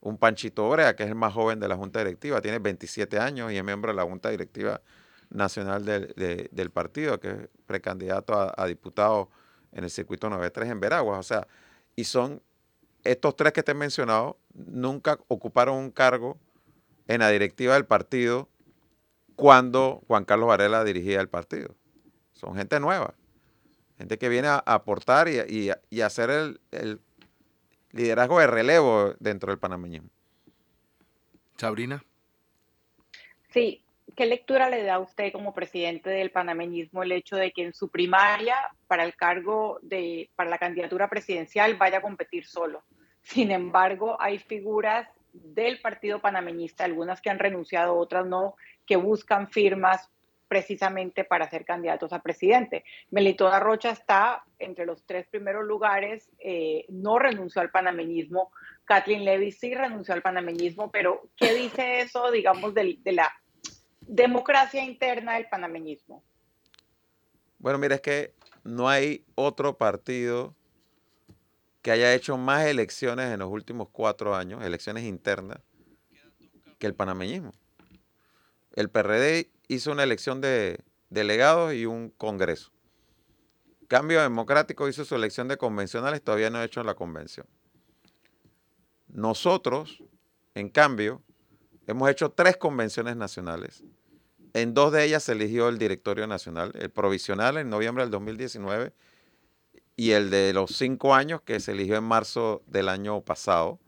[0.00, 3.52] Un Panchito Obrea, que es el más joven de la Junta Directiva, tiene 27 años
[3.52, 4.80] y es miembro de la Junta Directiva
[5.28, 9.28] Nacional del partido, que es precandidato a, a diputado
[9.72, 11.20] en el circuito 93 en Veraguas.
[11.20, 11.46] O sea,
[11.94, 12.42] y son
[13.04, 16.38] estos tres que te he mencionado, nunca ocuparon un cargo
[17.06, 18.48] en la directiva del partido
[19.36, 21.74] cuando Juan Carlos Varela dirigía el partido.
[22.32, 23.14] Son gente nueva,
[24.00, 27.00] gente que viene a aportar y, y, hacer el, el,
[27.92, 30.08] liderazgo de relevo dentro del panameñismo.
[31.58, 32.02] Sabrina.
[33.50, 33.84] Sí,
[34.16, 37.74] ¿qué lectura le da a usted como presidente del panameñismo el hecho de que en
[37.74, 42.82] su primaria para el cargo de, para la candidatura presidencial vaya a competir solo?
[43.20, 48.54] Sin embargo, hay figuras del partido panameñista, algunas que han renunciado, otras no,
[48.86, 50.08] que buscan firmas
[50.50, 52.82] precisamente para ser candidatos a presidente.
[53.12, 58.50] Melito Rocha está entre los tres primeros lugares, eh, no renunció al panameñismo.
[58.84, 63.30] Kathleen Levy sí renunció al panameñismo, pero ¿qué dice eso, digamos, de la
[64.00, 66.24] democracia interna del panameñismo?
[67.60, 68.34] Bueno, mira, es que
[68.64, 70.56] no hay otro partido
[71.80, 75.60] que haya hecho más elecciones en los últimos cuatro años, elecciones internas,
[76.80, 77.52] que el panameñismo.
[78.74, 80.80] El PRD hizo una elección de
[81.10, 82.72] delegados y un congreso.
[83.86, 87.46] Cambio Democrático hizo su elección de convencionales, todavía no ha hecho la convención.
[89.06, 90.02] Nosotros,
[90.54, 91.22] en cambio,
[91.86, 93.84] hemos hecho tres convenciones nacionales.
[94.54, 98.92] En dos de ellas se eligió el directorio nacional, el provisional en noviembre del 2019
[99.94, 103.78] y el de los cinco años que se eligió en marzo del año pasado.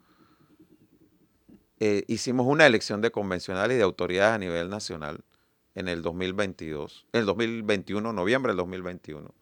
[1.81, 5.25] Eh, hicimos una elección de convencionales y de autoridades a nivel nacional
[5.75, 9.35] en el 2022, en el 2021, noviembre del 2021.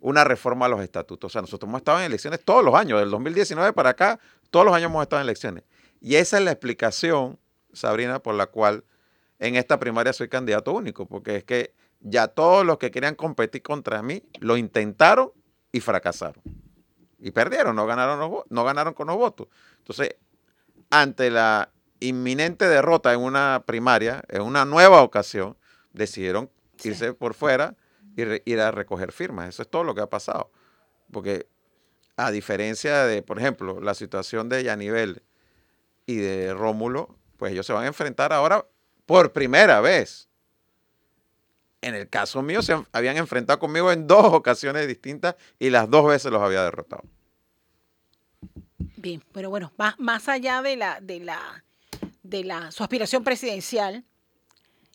[0.00, 1.30] Una reforma a los estatutos.
[1.30, 4.18] O sea, nosotros hemos estado en elecciones todos los años, del 2019 para acá,
[4.50, 5.64] todos los años hemos estado en elecciones.
[6.00, 7.38] Y esa es la explicación,
[7.72, 8.84] Sabrina, por la cual
[9.38, 13.62] en esta primaria soy candidato único, porque es que ya todos los que querían competir
[13.62, 15.30] contra mí lo intentaron
[15.70, 16.42] y fracasaron.
[17.20, 19.46] Y perdieron, no ganaron, no ganaron con los votos.
[19.78, 20.16] Entonces,
[20.90, 21.70] ante la
[22.02, 25.56] inminente derrota en una primaria, en una nueva ocasión,
[25.92, 26.50] decidieron
[26.82, 27.76] irse por fuera
[28.16, 29.48] y ir a recoger firmas.
[29.48, 30.50] Eso es todo lo que ha pasado.
[31.10, 31.46] Porque
[32.16, 35.22] a diferencia de, por ejemplo, la situación de Yanivel
[36.06, 38.66] y de Rómulo, pues ellos se van a enfrentar ahora
[39.06, 40.28] por primera vez.
[41.80, 46.06] En el caso mío, se habían enfrentado conmigo en dos ocasiones distintas y las dos
[46.06, 47.02] veces los había derrotado.
[48.96, 51.64] Bien, pero bueno, más, más allá de la, de la,
[52.32, 54.04] de la, su aspiración presidencial.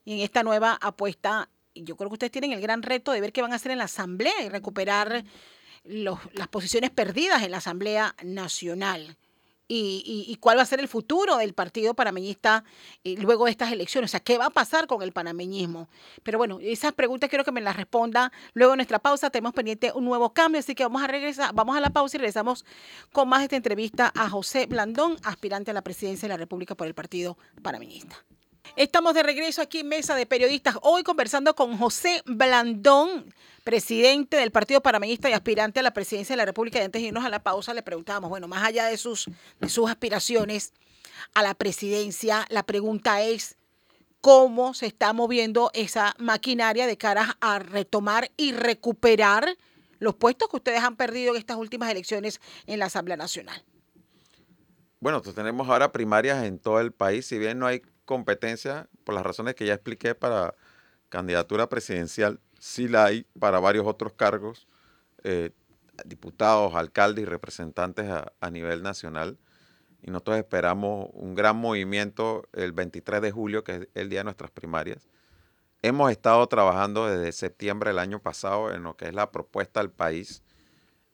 [0.04, 3.32] Y en esta nueva apuesta, yo creo que ustedes tienen el gran reto de ver
[3.32, 5.24] qué van a hacer en la Asamblea y recuperar
[5.84, 9.18] las posiciones perdidas en la Asamblea Nacional
[9.68, 12.64] y, cuál va a ser el futuro del Partido Panameñista
[13.04, 14.10] eh, luego de estas elecciones.
[14.10, 15.90] O sea, ¿qué va a pasar con el panameñismo?
[16.24, 19.30] Pero bueno, esas preguntas quiero que me las responda luego de nuestra pausa.
[19.30, 22.20] Tenemos pendiente un nuevo cambio, así que vamos a regresar, vamos a la pausa y
[22.20, 22.66] regresamos
[23.12, 26.76] con más de esta entrevista a José Blandón, aspirante a la presidencia de la República
[26.76, 28.24] por el Partido Panameñista.
[28.76, 34.52] Estamos de regreso aquí en Mesa de Periodistas, hoy conversando con José Blandón, presidente del
[34.52, 36.80] Partido Panameñista y aspirante a la presidencia de la República.
[36.80, 39.70] Y antes de irnos a la pausa, le preguntábamos, bueno, más allá de sus, de
[39.70, 40.74] sus aspiraciones
[41.34, 43.58] a la presidencia, la pregunta es,
[44.22, 49.58] ¿cómo se está moviendo esa maquinaria de cara a retomar y recuperar
[50.00, 53.64] los puestos que ustedes han perdido en estas últimas elecciones en la Asamblea Nacional?
[55.00, 59.24] Bueno, tenemos ahora primarias en todo el país, si bien no hay competencia, por las
[59.24, 60.56] razones que ya expliqué para
[61.10, 64.68] candidatura presidencial, sí la hay para varios otros cargos,
[65.24, 65.52] eh,
[66.06, 69.38] diputados, alcaldes y representantes a, nivel nacional.
[70.02, 74.26] Y nosotros esperamos un gran movimiento el 23 de julio, que es el día de
[74.26, 75.08] nuestras primarias.
[75.82, 79.92] Hemos estado trabajando desde septiembre del año pasado en lo que es la propuesta al
[79.92, 80.44] país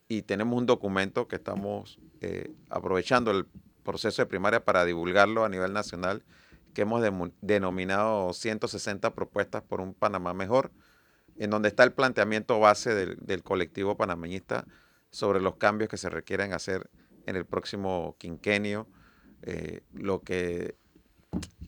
[0.08, 3.46] y tenemos un documento que estamos eh, aprovechando el
[3.84, 6.24] proceso de primaria para divulgarlo a nivel nacional,
[6.74, 7.02] que hemos
[7.42, 10.72] denominado 160 propuestas por un Panamá mejor
[11.38, 14.66] en donde está el planteamiento base del, colectivo panameñista
[15.10, 16.90] sobre los cambios que se requieren hacer
[17.26, 18.88] en el próximo quinquenio,
[19.42, 20.76] eh, lo, que,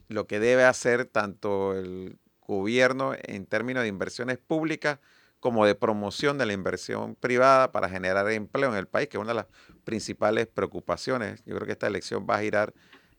[0.07, 4.99] lo que debe hacer tanto el gobierno en términos de inversiones públicas
[5.39, 9.21] como de promoción de la inversión privada para generar empleo en el país, que es
[9.21, 9.47] una de las
[9.83, 11.43] principales preocupaciones.
[11.45, 12.73] Yo creo que esta elección va a girar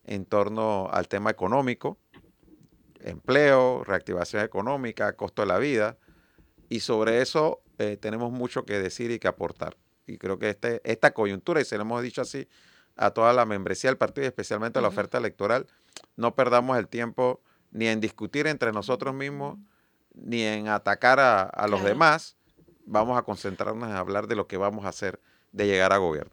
[0.06, 1.98] en torno al tema económico,
[3.00, 5.98] empleo, reactivación económica, costo de la vida,
[6.68, 9.76] y sobre eso eh, tenemos mucho que decir y que aportar.
[10.06, 12.48] Y creo que este, esta coyuntura, y se lo hemos dicho así
[12.96, 15.66] a toda la membresía del partido y especialmente a la oferta electoral,
[16.16, 19.58] no perdamos el tiempo ni en discutir entre nosotros mismos,
[20.14, 22.36] ni en atacar a, los demás.
[22.86, 25.20] Vamos a concentrarnos en hablar de lo que vamos a hacer
[25.52, 26.32] de llegar a gobierno.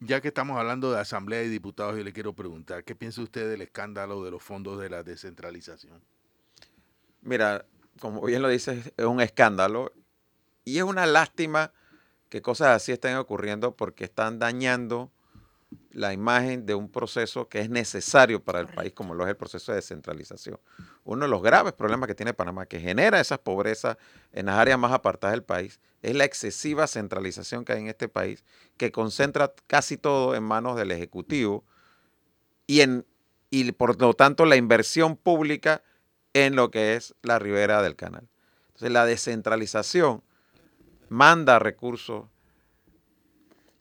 [0.00, 3.50] Ya que estamos hablando de Asamblea de Diputados, yo le quiero preguntar, ¿qué piensa usted
[3.50, 6.00] del escándalo de los fondos de la descentralización?
[7.20, 7.66] Mira,
[8.00, 9.92] como bien lo dices, es un escándalo
[10.64, 11.72] y es una lástima
[12.28, 15.10] que cosas así estén ocurriendo porque están dañando
[15.90, 19.36] la imagen de un proceso que es necesario para el país, como lo es el
[19.36, 20.60] proceso de descentralización.
[21.04, 23.96] Uno de los graves problemas que tiene Panamá, que genera esas pobrezas
[24.32, 28.08] en las áreas más apartadas del país, es la excesiva centralización que hay en este
[28.08, 28.44] país,
[28.76, 31.64] que concentra casi todo en manos del Ejecutivo
[32.66, 33.04] y, en,
[33.50, 35.82] y por lo tanto la inversión pública
[36.34, 38.28] en lo que es la ribera del canal.
[38.68, 40.22] Entonces la descentralización
[41.08, 42.26] manda recursos,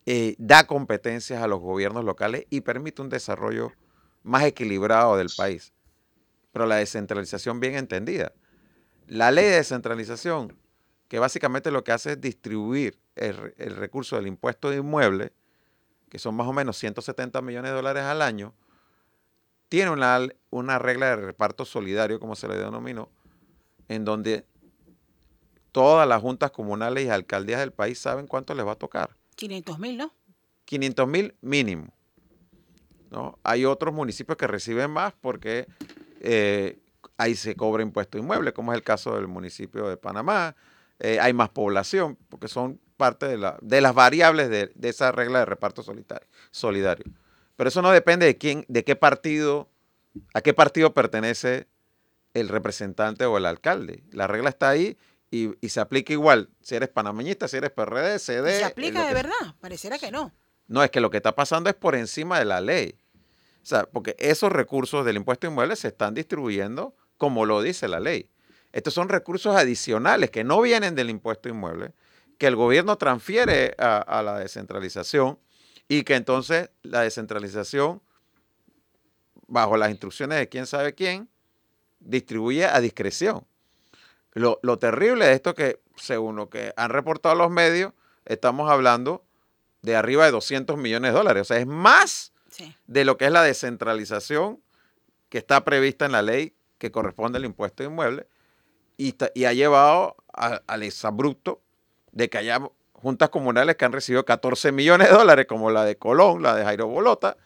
[0.05, 3.73] eh, da competencias a los gobiernos locales y permite un desarrollo
[4.23, 5.73] más equilibrado del país.
[6.51, 8.31] Pero la descentralización bien entendida.
[9.05, 10.57] La ley de descentralización,
[11.07, 15.33] que básicamente lo que hace es distribuir el, el recurso del impuesto de inmueble
[16.09, 18.53] que son más o menos 170 millones de dólares al año,
[19.69, 23.09] tiene una, una regla de reparto solidario, como se le denominó,
[23.89, 24.45] en donde
[25.71, 29.15] todas las juntas comunales y alcaldías del país saben cuánto les va a tocar.
[29.35, 30.13] 500 mil, ¿no?
[30.65, 31.93] 500 mil mínimo.
[33.11, 33.37] ¿no?
[33.43, 35.67] Hay otros municipios que reciben más porque
[36.21, 36.79] eh,
[37.17, 40.55] ahí se cobra impuesto inmueble, como es el caso del municipio de Panamá.
[40.99, 45.11] Eh, hay más población, porque son parte de, la, de las variables de, de, esa
[45.11, 45.83] regla de reparto
[46.51, 47.05] solidario.
[47.55, 49.69] Pero eso no depende de quién, de qué partido,
[50.33, 51.67] a qué partido pertenece
[52.33, 54.03] el representante o el alcalde.
[54.11, 54.97] La regla está ahí
[55.29, 58.59] y, y se aplica igual si eres panameñista, si eres PRD, CD.
[58.59, 59.55] ¿Se aplica de verdad?
[59.59, 60.31] Pareciera que no.
[60.67, 62.95] No, es que lo que está pasando es por encima de la ley.
[63.61, 67.99] O sea, porque esos recursos del impuesto inmueble se están distribuyendo como lo dice la
[67.99, 68.29] ley.
[68.71, 71.93] Estos son recursos adicionales que no vienen del impuesto inmueble,
[72.37, 75.39] que el gobierno transfiere a, la descentralización
[75.87, 78.01] y que entonces la descentralización,
[79.47, 81.29] bajo las instrucciones de quién sabe quién,
[81.99, 83.45] distribuye a discreción.
[84.33, 87.93] Lo, lo terrible de esto que, según lo que han reportado los medios,
[88.25, 89.25] estamos hablando
[89.81, 91.41] de arriba de 200 millones de dólares.
[91.41, 92.33] O sea, es más
[92.85, 94.61] de lo que es la descentralización
[95.29, 98.27] que está prevista en la ley que corresponde al impuesto inmueble
[98.97, 101.61] y, y ha llevado al exabrupto
[102.11, 102.59] de que haya
[102.93, 106.63] juntas comunales que han recibido 14 millones de dólares, como la de Colón, la de
[106.63, 107.37] Jairo Bolota,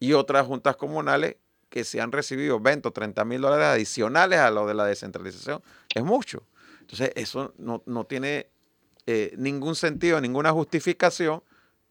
[0.00, 1.36] y otras juntas comunales
[1.68, 5.62] que se han recibido 20 o 30 mil dólares adicionales a lo de la descentralización.
[5.94, 6.42] Es mucho.
[6.80, 8.48] Entonces, eso no, no tiene
[9.06, 11.42] eh, ningún sentido, ninguna justificación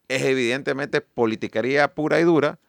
[0.08, 2.60] es evidentemente politiquería pura y dura,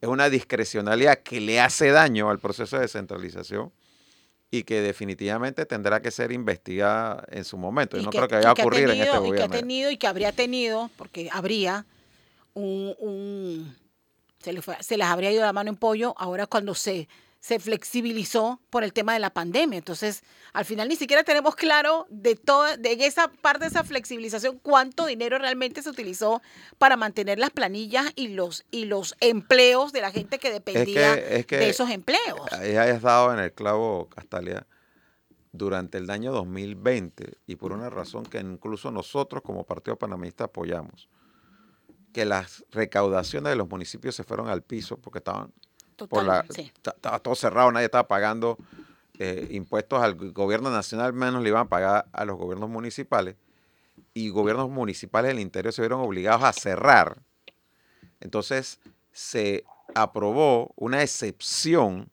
[0.00, 3.72] es una discrecionalidad que le hace daño al proceso de descentralización
[4.58, 7.96] y que definitivamente tendrá que ser investigada en su momento.
[7.96, 9.34] Yo no creo que vaya a ocurrir en este gobierno.
[9.34, 11.86] Y que ha tenido y que habría tenido, porque habría
[12.54, 13.74] un...
[14.38, 17.08] se, les se les habría ido la mano en pollo ahora cuando se
[17.44, 19.76] se flexibilizó por el tema de la pandemia.
[19.76, 20.22] Entonces,
[20.54, 25.04] al final ni siquiera tenemos claro de toda, de esa parte de esa flexibilización, cuánto
[25.04, 26.40] dinero realmente se utilizó
[26.78, 31.68] para mantener las planillas y los, y los empleos de la gente que dependía de
[31.68, 32.50] esos empleos.
[32.50, 34.66] Ahí hayas dado en el clavo, Castalia,
[35.52, 41.10] durante el año 2020, y por una razón que incluso nosotros como Partido Panamista apoyamos,
[42.14, 45.52] que las recaudaciones de los municipios se fueron al piso porque estaban
[46.76, 48.58] estaba todo cerrado, nadie estaba pagando
[49.18, 53.36] eh, impuestos al gobierno nacional, menos le iban a pagar a los gobiernos municipales.
[54.12, 57.22] Y gobiernos municipales del interior se vieron obligados a cerrar.
[58.20, 58.80] Entonces
[59.12, 59.64] se
[59.94, 62.10] aprobó una excepción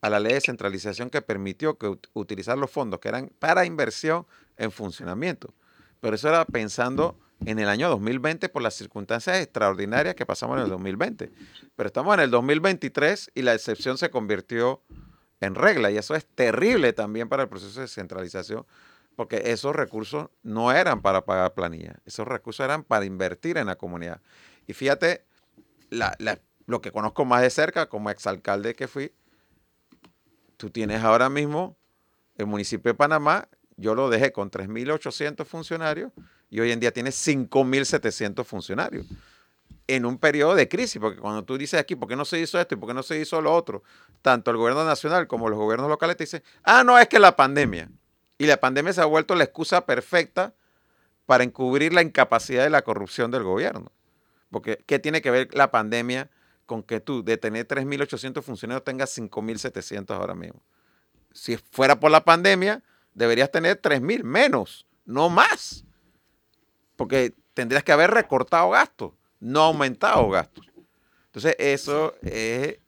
[0.00, 4.26] a la ley de centralización que permitió que utilizar los fondos que eran para inversión
[4.56, 5.52] en funcionamiento.
[6.00, 10.64] Pero eso era pensando en el año 2020 por las circunstancias extraordinarias que pasamos en
[10.64, 11.30] el 2020.
[11.76, 14.82] Pero estamos en el 2023 y la excepción se convirtió
[15.40, 18.64] en regla y eso es terrible también para el proceso de descentralización
[19.16, 23.76] porque esos recursos no eran para pagar planilla, esos recursos eran para invertir en la
[23.76, 24.20] comunidad.
[24.66, 25.24] Y fíjate,
[26.66, 29.12] lo que conozco más de cerca como exalcalde que fui,
[30.58, 31.76] tú tienes ahora mismo
[32.36, 36.12] el municipio de Panamá, yo lo dejé con 3.800 funcionarios
[36.48, 39.06] y hoy en día tiene 5.700 funcionarios
[39.88, 42.58] en un periodo de crisis, porque cuando tú dices aquí, ¿por qué no se hizo
[42.60, 43.82] esto y por qué no se hizo lo otro?
[44.20, 47.36] Tanto el gobierno nacional como los gobiernos locales te dicen, ah, no, es que la
[47.36, 47.88] pandemia.
[48.38, 50.54] Y la pandemia se ha vuelto la excusa perfecta
[51.24, 53.92] para encubrir la incapacidad de la corrupción del gobierno.
[54.50, 56.30] Porque, ¿qué tiene que ver la pandemia
[56.66, 60.62] con que tú, de tener 3.800 funcionarios, tengas 5.700 ahora mismo?
[61.32, 62.82] Si fuera por la pandemia,
[63.14, 65.86] deberías tener 3.000 menos, no más
[66.96, 70.66] porque tendrías que haber recortado gastos, no aumentado gastos.
[71.26, 72.78] Entonces, eso es,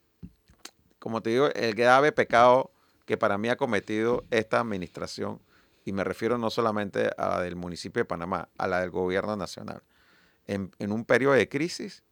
[0.98, 2.70] como te digo, el grave pecado
[3.04, 5.40] que para mí ha cometido esta administración,
[5.84, 9.36] y me refiero no solamente a la del municipio de Panamá, a la del gobierno
[9.36, 9.82] nacional.
[10.46, 12.02] En, en un periodo de crisis,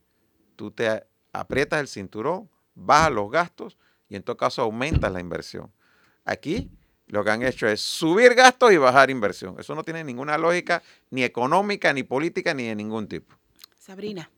[0.57, 3.77] tú te aprietas el cinturón, bajas los gastos
[4.09, 5.73] y en todo caso aumentas la inversión.
[6.25, 6.71] Aquí
[7.09, 9.57] lo que han hecho es subir gastos y bajar inversión.
[9.59, 13.35] Eso no tiene ninguna lógica, ni económica, ni política, ni de ningún tipo.
[13.77, 14.29] Sabrina.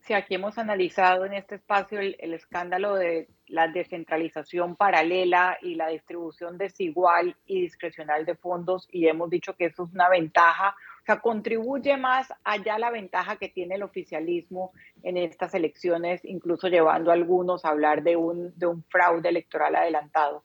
[0.00, 5.88] Sí, aquí hemos analizado en este espacio el, escándalo de la descentralización paralela y la
[5.88, 11.04] distribución desigual y discrecional de fondos y hemos dicho que eso es una ventaja, o
[11.04, 14.72] sea, contribuye más allá la ventaja que tiene el oficialismo
[15.04, 19.76] en estas elecciones, incluso llevando a algunos a hablar de un, de un fraude electoral
[19.76, 20.42] adelantado.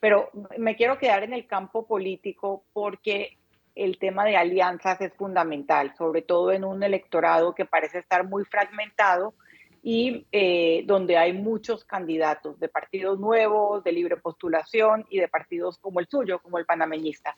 [0.00, 3.36] Pero me quiero quedar en el campo político porque
[3.74, 8.44] el tema de alianzas es fundamental, sobre todo en un electorado que parece estar muy
[8.44, 9.34] fragmentado
[9.82, 15.78] y eh, donde hay muchos candidatos de partidos nuevos, de libre postulación y de partidos
[15.78, 17.34] como el suyo, como el panameñista.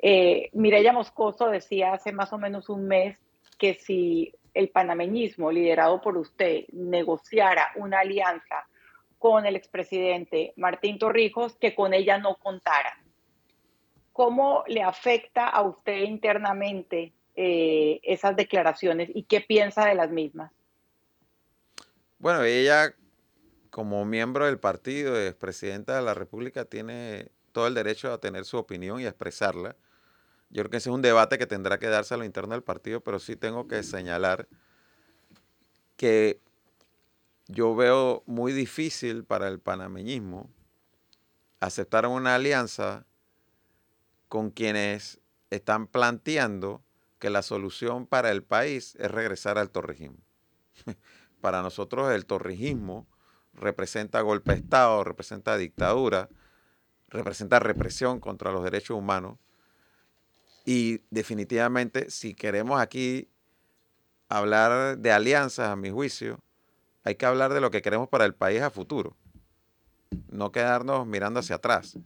[0.00, 3.18] Eh, Mireya Moscoso decía hace más o menos un mes
[3.58, 8.66] que si el panameñismo liderado por usted negociara una alianza
[9.24, 13.02] con el expresidente Martín Torrijos, que con ella no contara.
[14.12, 20.52] ¿Cómo le afecta a usted internamente eh, esas declaraciones y qué piensa de las mismas?
[22.18, 22.94] Bueno, ella
[23.70, 28.44] como miembro del partido, es presidenta de la República, tiene todo el derecho a tener
[28.44, 29.74] su opinión y a expresarla.
[30.50, 32.62] Yo creo que ese es un debate que tendrá que darse a lo interno del
[32.62, 34.48] partido, pero sí tengo que señalar
[35.96, 36.42] que
[37.46, 40.50] yo veo muy difícil para el panameñismo
[41.60, 43.06] aceptar una alianza
[44.28, 45.20] con quienes
[45.50, 46.82] están planteando
[47.18, 50.18] que la solución para el país es regresar al torrijismo.
[51.40, 53.06] para nosotros el torrijismo
[53.54, 56.28] representa golpe de Estado, representa dictadura,
[57.08, 59.38] representa represión contra los derechos humanos.
[60.66, 63.28] Y definitivamente, si queremos aquí
[64.28, 66.43] hablar de alianzas, a mi juicio,
[67.04, 69.16] hay que hablar de lo que queremos para el país a futuro.
[70.28, 71.98] No quedarnos mirando hacia atrás.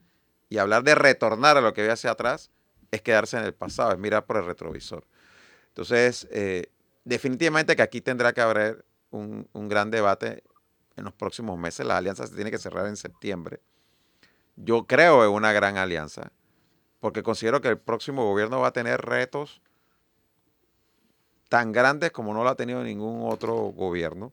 [0.49, 2.51] Y hablar de retornar a lo que ve hacia atrás
[2.91, 5.05] es quedarse en el pasado, es mirar por el retrovisor.
[5.69, 6.71] Entonces, eh,
[7.05, 10.43] definitivamente que aquí tendrá que haber un, un, gran debate
[10.97, 11.87] en los próximos meses.
[11.87, 13.61] La alianza se tiene que cerrar en septiembre.
[14.57, 16.33] Yo creo en una gran alianza,
[16.99, 19.61] porque considero que el próximo gobierno va a tener retos
[21.49, 24.33] tan grandes como no lo ha tenido ningún otro gobierno.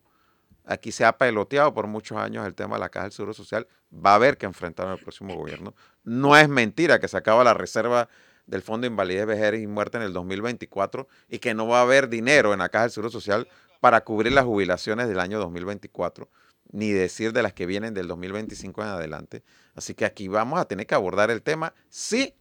[0.65, 3.67] Aquí se ha peloteado por muchos años el tema de la Caja del Seguro Social.
[3.93, 5.75] Va a haber que enfrentar el próximo gobierno.
[6.03, 8.09] No es mentira que se acaba la reserva
[8.47, 11.81] del Fondo de Invalidez, Vejez y Muerte en el 2024 y que no va a
[11.83, 13.47] haber dinero en la Caja del Seguro Social
[13.79, 16.29] para cubrir las jubilaciones del año 2024,
[16.71, 19.43] ni decir de las que vienen del 2025 en adelante.
[19.75, 22.33] Así que aquí vamos a tener que abordar el tema sí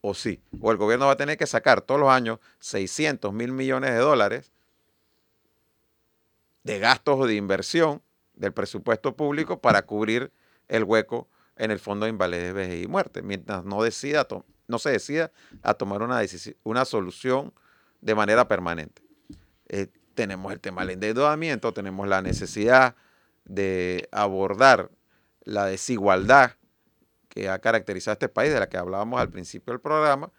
[0.00, 0.40] o sí.
[0.60, 3.98] O el gobierno va a tener que sacar todos los años 600 mil millones de
[3.98, 4.51] dólares
[6.64, 8.02] de gastos o de inversión
[8.34, 10.32] del presupuesto público para cubrir
[10.68, 14.26] el hueco en el Fondo de Invalidez, y Muerte, mientras no, decida
[14.68, 15.30] no se decida
[15.62, 16.20] a tomar una,
[16.64, 17.52] una solución
[18.00, 19.02] de manera permanente.
[19.68, 22.96] Eh, tenemos el tema del endeudamiento, tenemos la necesidad
[23.44, 24.90] de abordar
[25.44, 26.52] la desigualdad
[27.28, 30.30] que ha caracterizado a este país, de la que hablábamos al principio del programa,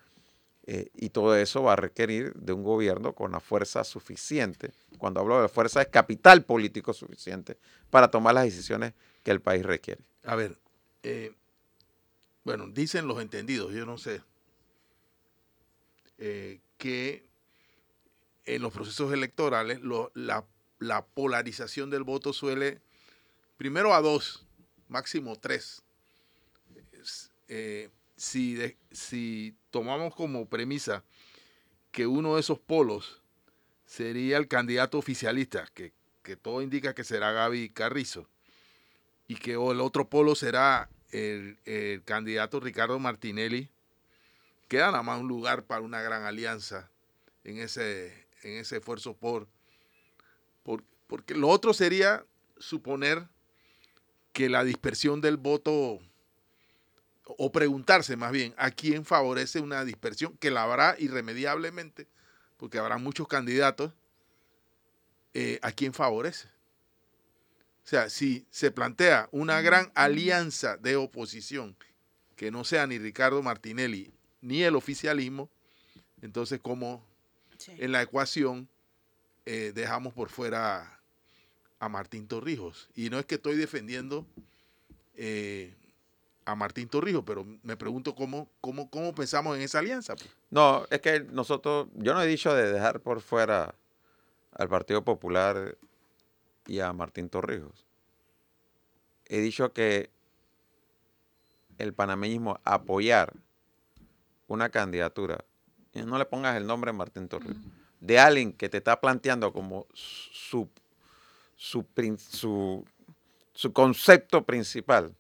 [0.66, 4.72] eh, y todo eso va a requerir de un gobierno con la fuerza suficiente.
[4.98, 7.58] Cuando hablo de fuerza es capital político suficiente
[7.90, 8.94] para tomar las decisiones
[9.24, 10.02] que el país requiere.
[10.24, 10.58] A ver,
[11.04, 11.34] eh,
[12.44, 14.22] bueno, dicen los entendidos, yo no sé,
[16.18, 17.26] eh, que
[18.46, 19.80] en los procesos electorales
[20.14, 20.46] la,
[20.80, 22.80] la polarización del voto suele,
[23.58, 24.46] primero a dos,
[24.88, 25.84] máximo tres
[28.24, 31.04] si, si tomamos como premisa
[31.92, 33.22] que uno de esos polos
[33.86, 35.92] sería el candidato oficialista, que,
[36.38, 38.30] todo indica que será Gaby Carrizo,
[39.28, 41.60] y que el otro polo será el,
[42.06, 43.70] candidato Ricardo Martinelli,
[44.70, 46.90] queda nada más un lugar para una gran alianza
[47.44, 49.50] en ese, en ese esfuerzo por,
[50.64, 52.26] por, porque lo otro sería
[52.58, 53.28] suponer
[54.32, 56.00] que la dispersión del voto
[57.26, 62.08] o preguntarse más bien a quién favorece una dispersión, que la habrá irremediablemente,
[62.58, 63.94] porque habrá muchos candidatos,
[65.34, 66.48] eh, a quién favorece.
[67.84, 71.76] O sea, si se plantea una gran alianza de oposición,
[72.36, 75.50] que no sea ni Ricardo Martinelli ni el oficialismo,
[76.22, 77.06] entonces como
[77.68, 78.68] en la ecuación
[79.46, 81.00] eh, dejamos por fuera
[81.80, 82.90] a Martín Torrijos.
[82.96, 84.26] Y no es que estoy defendiendo
[85.16, 85.76] eh,
[86.46, 90.16] a Martín Torrijos, pero me pregunto cómo, cómo, cómo pensamos en esa alianza.
[90.16, 90.30] Pues.
[90.50, 93.76] No, es que nosotros, yo no he dicho de dejar por fuera
[94.52, 95.78] al Partido Popular
[96.68, 97.86] y a Martín Torrijos.
[99.26, 100.10] He dicho que
[101.78, 103.34] el panameñismo apoyar
[104.48, 105.44] una candidatura,
[105.94, 107.58] y no le pongas el nombre Martín Torrijos,
[108.00, 110.70] de alguien que te está planteando como su,
[111.56, 111.86] su,
[112.18, 112.86] su,
[113.54, 115.16] su concepto principal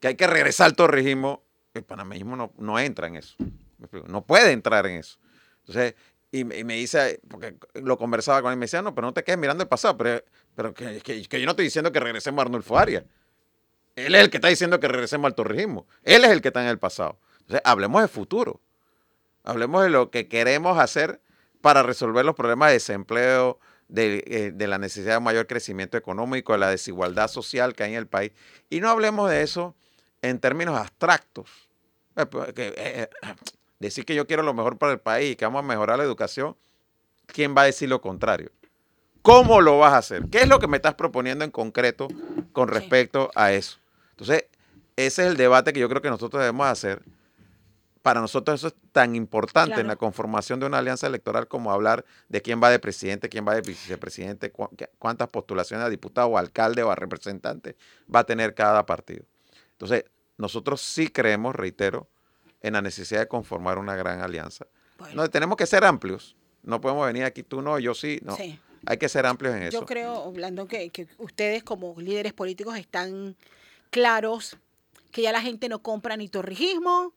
[0.00, 1.44] que hay que regresar al torrijismo,
[1.74, 3.36] el panameñismo no, no entra en eso.
[4.08, 5.18] No puede entrar en eso.
[5.60, 5.94] Entonces,
[6.32, 9.38] y, me dice, porque lo conversaba con él, me decía, no, pero no te quedes
[9.38, 10.22] mirando el pasado, pero,
[10.54, 13.04] pero que, que, yo no estoy diciendo que regresemos a Arnulfo Arias.
[13.96, 15.86] Él es el que está diciendo que regresemos al torrijismo.
[16.02, 17.18] Él es el que está en el pasado.
[17.40, 18.60] Entonces, hablemos de futuro.
[19.44, 21.20] Hablemos de lo que queremos hacer
[21.60, 26.52] para resolver los problemas de desempleo, de, eh, de, la necesidad de mayor crecimiento económico,
[26.52, 28.32] de la desigualdad social que hay en el país.
[28.70, 29.74] Y no hablemos de eso
[30.22, 31.48] en términos abstractos.
[32.16, 33.08] Eh, pues, eh,
[33.78, 36.04] decir que yo quiero lo mejor para el país y que vamos a mejorar la
[36.04, 36.56] educación,
[37.26, 38.50] ¿quién va a decir lo contrario?
[39.22, 40.24] ¿Cómo lo vas a hacer?
[40.30, 42.08] ¿Qué es lo que me estás proponiendo en concreto
[42.52, 43.78] con respecto a eso?
[44.10, 44.44] Entonces,
[44.96, 47.02] ese es el debate que yo creo que nosotros debemos hacer
[48.02, 52.04] para nosotros eso es tan importante en la conformación de una alianza electoral como hablar
[52.28, 54.52] de quién va de presidente, quién va de vicepresidente,
[54.98, 57.76] cuántas postulaciones a diputado o alcalde o a representante
[58.12, 59.24] va a tener cada partido.
[59.80, 60.04] Entonces,
[60.36, 62.06] nosotros sí creemos, reitero,
[62.60, 64.66] en la necesidad de conformar una gran alianza.
[65.14, 66.36] No, tenemos que ser amplios.
[66.62, 68.20] No podemos venir aquí tú no, yo sí.
[68.22, 68.36] No.
[68.84, 69.80] Hay que ser amplios en eso.
[69.80, 73.36] Yo creo, Blandón, que, que ustedes como líderes políticos están
[73.88, 74.58] claros
[75.10, 77.14] que ya la gente no compra ni torrijismo,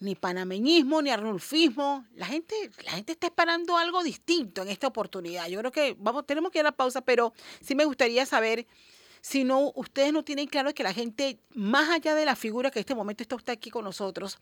[0.00, 2.06] ni panameñismo, ni arnulfismo.
[2.14, 5.48] La gente, la gente está esperando algo distinto en esta oportunidad.
[5.48, 8.66] Yo creo que vamos, tenemos que ir a la pausa, pero sí me gustaría saber
[9.26, 12.78] si no, ustedes no tienen claro que la gente, más allá de la figura que
[12.78, 14.38] en este momento está usted aquí con nosotros,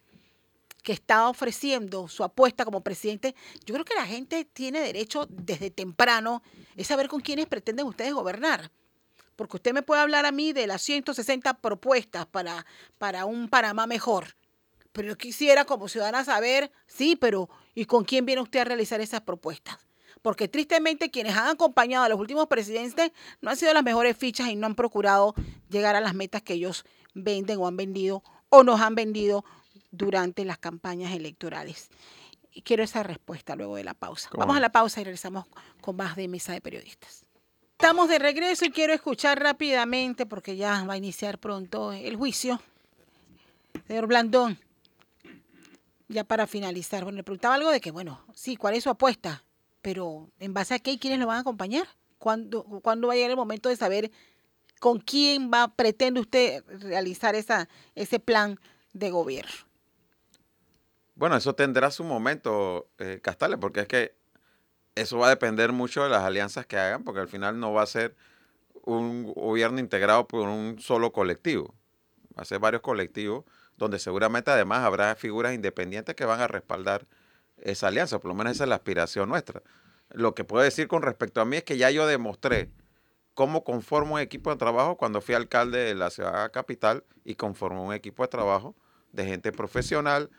[0.83, 5.71] que está ofreciendo su apuesta como presidente, yo creo que la gente tiene derecho desde
[5.71, 6.43] temprano
[6.77, 8.71] es saber con quiénes pretenden ustedes gobernar.
[9.37, 12.67] Porque usted me puede hablar a mí de las 160 propuestas para,
[12.99, 14.37] para un Panamá mejor
[14.93, 19.01] pero yo quisiera como ciudadana saber, sí, pero ¿y con quién viene usted a realizar
[19.01, 19.77] esas propuestas?
[20.25, 23.13] Porque tristemente quienes han acompañado a los últimos presidentes
[23.43, 25.35] no han sido las mejores fichas y no han procurado
[25.69, 29.45] llegar a las metas que ellos venden o han vendido o nos han vendido
[29.91, 31.91] durante las campañas electorales.
[32.53, 34.31] Y quiero esa respuesta luego de la pausa.
[34.35, 35.45] Vamos a la pausa y regresamos
[35.83, 37.27] con más de Mesa de Periodistas.
[37.73, 42.63] Estamos de regreso y quiero escuchar rápidamente, porque ya va a iniciar pronto el juicio.
[43.87, 44.59] Señor Blandón,
[46.09, 49.44] ya para finalizar, bueno, le preguntaba algo de que, bueno, sí, ¿cuál es su apuesta?
[49.85, 51.87] Pero ¿en base a qué y quiénes lo van a acompañar?
[52.17, 54.11] ¿Cuándo, ¿Cuándo va a llegar el momento de saber
[54.81, 58.59] con quién va, pretende usted realizar esa, ese plan
[58.95, 59.53] de gobierno?
[61.17, 64.15] Bueno, eso tendrá su momento, eh, Castales, porque es que
[64.95, 67.83] eso va a depender mucho de las alianzas que hagan, porque al final no va
[67.83, 68.17] a ser
[68.85, 71.75] un gobierno integrado por un solo colectivo,
[72.39, 73.45] va a ser varios colectivos
[73.77, 77.07] donde seguramente además habrá figuras independientes que van a respaldar
[77.59, 79.63] esa alianza, por lo menos esa es la aspiración nuestra.
[80.11, 82.71] Lo que puedo decir con respecto a mí es que ya yo demostré
[83.35, 87.85] cómo conformo un equipo de trabajo cuando fui alcalde de la ciudad capital y conformo
[87.85, 88.75] un equipo de trabajo
[89.13, 90.31] de gente profesional,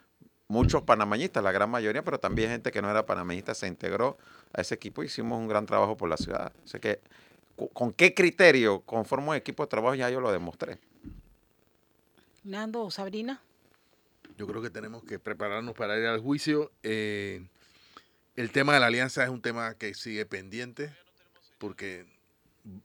[0.47, 4.17] muchos panameñistas, la gran mayoría, pero también gente que no era panameñista se integró
[4.53, 6.51] a ese equipo y hicimos un gran trabajo por la ciudad.
[6.73, 6.99] O que,
[7.73, 9.95] ¿con qué criterio conformo un equipo de trabajo?
[9.95, 10.77] Ya yo lo demostré.
[12.43, 13.41] Nando Sabrina.
[14.37, 16.71] Yo creo que tenemos que prepararnos para ir al juicio.
[16.83, 17.47] Eh,
[18.35, 20.93] el tema de la alianza es un tema que sigue pendiente,
[21.57, 22.05] porque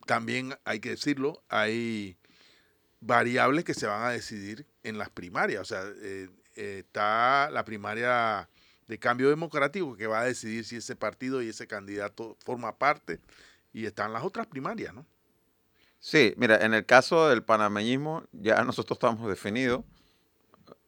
[0.07, 2.17] también hay que decirlo, hay
[3.01, 5.63] variables que se van a decidir en las primarias.
[5.63, 8.49] O sea, eh, eh, está la primaria
[8.87, 13.21] de cambio democrático que va a decidir si ese partido y ese candidato forma parte,
[13.73, 15.07] y están las otras primarias, ¿no?
[16.01, 19.85] Sí, mira, en el caso del panameñismo ya nosotros estamos definidos.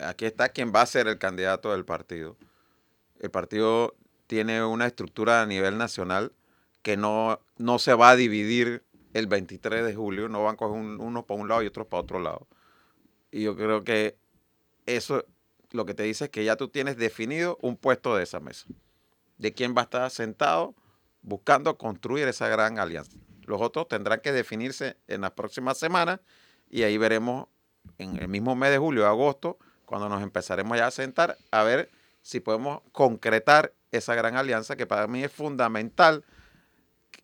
[0.04, 2.36] Aquí está quién va a ser el candidato del partido.
[3.20, 3.94] El partido
[4.26, 6.32] tiene una estructura a nivel nacional
[6.82, 8.82] que no, no se va a dividir
[9.14, 12.02] el 23 de julio, no van a coger unos para un lado y otros para
[12.02, 12.46] otro lado.
[13.30, 14.16] Y yo creo que
[14.86, 15.24] eso
[15.70, 18.66] lo que te dice es que ya tú tienes definido un puesto de esa mesa,
[19.38, 20.74] de quién va a estar sentado
[21.22, 23.16] buscando construir esa gran alianza.
[23.44, 26.20] Los otros tendrán que definirse en las próximas semanas
[26.68, 27.48] y ahí veremos
[27.98, 29.58] en el mismo mes de julio, agosto,
[29.92, 31.90] cuando nos empezaremos ya a sentar a ver
[32.22, 36.24] si podemos concretar esa gran alianza que para mí es fundamental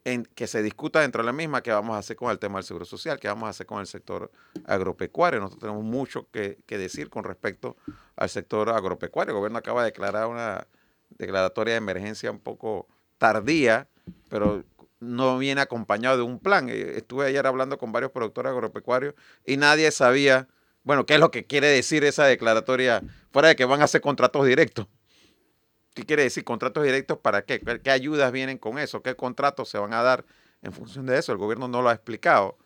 [0.05, 2.59] en que se discuta dentro de la misma qué vamos a hacer con el tema
[2.59, 4.31] del seguro social, qué vamos a hacer con el sector
[4.67, 5.41] agropecuario.
[5.41, 7.79] Nosotros tenemos mucho que, que decir con respecto
[8.17, 9.33] al sector agropecuario.
[9.33, 10.67] El gobierno acaba de declarar una
[11.17, 13.89] declaratoria de emergencia un poco tardía,
[14.29, 14.63] pero
[15.01, 16.69] no viene acompañado de un plan.
[16.69, 19.15] Eh, estuve ayer hablando con varios productores agropecuarios
[19.47, 20.49] y nadie sabía,
[20.89, 24.01] bueno, qué es lo que quiere decir esa declaratoria, fuera de que van a hacer
[24.01, 24.87] contratos directos.
[25.93, 27.61] ¿Qué quiere decir contratos directos para qué?
[27.61, 29.03] ¿Qué ayudas vienen con eso?
[29.03, 30.25] ¿Qué contratos se van a dar
[30.63, 31.31] en función de eso?
[31.31, 32.57] El gobierno no lo ha explicado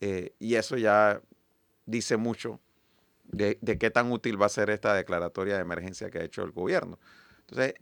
[0.00, 1.22] eh, y eso ya
[1.86, 2.58] dice mucho
[3.26, 6.50] de, qué tan útil va a ser esta declaratoria de emergencia que ha hecho el
[6.50, 6.98] gobierno.
[7.42, 7.74] Entonces,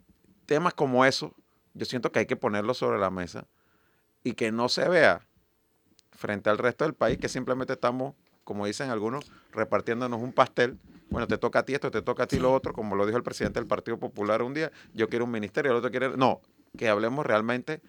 [0.45, 1.33] temas como eso,
[1.73, 3.47] yo siento que hay que ponerlos sobre la mesa
[4.23, 5.25] y que no se vea
[6.11, 8.13] frente al resto del país que simplemente estamos
[8.43, 10.77] como dicen algunos, repartiéndonos un pastel.
[11.09, 13.17] Bueno, te toca a ti esto, te toca a ti lo otro, como lo dijo
[13.17, 16.15] el presidente del Partido Popular un día, yo quiero un ministerio, el otro quiere...
[16.15, 16.41] No,
[16.77, 17.81] que hablemos realmente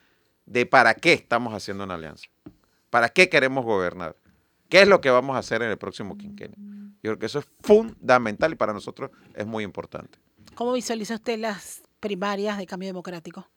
[0.46, 2.26] de para qué estamos haciendo una alianza,
[2.90, 4.16] para qué queremos gobernar,
[4.68, 6.56] qué es lo que vamos a hacer en el próximo quinquenio.
[7.02, 10.18] Yo creo que eso es fundamental y para nosotros es muy importante.
[10.54, 13.48] ¿Cómo visualiza usted las primarias de cambio democrático?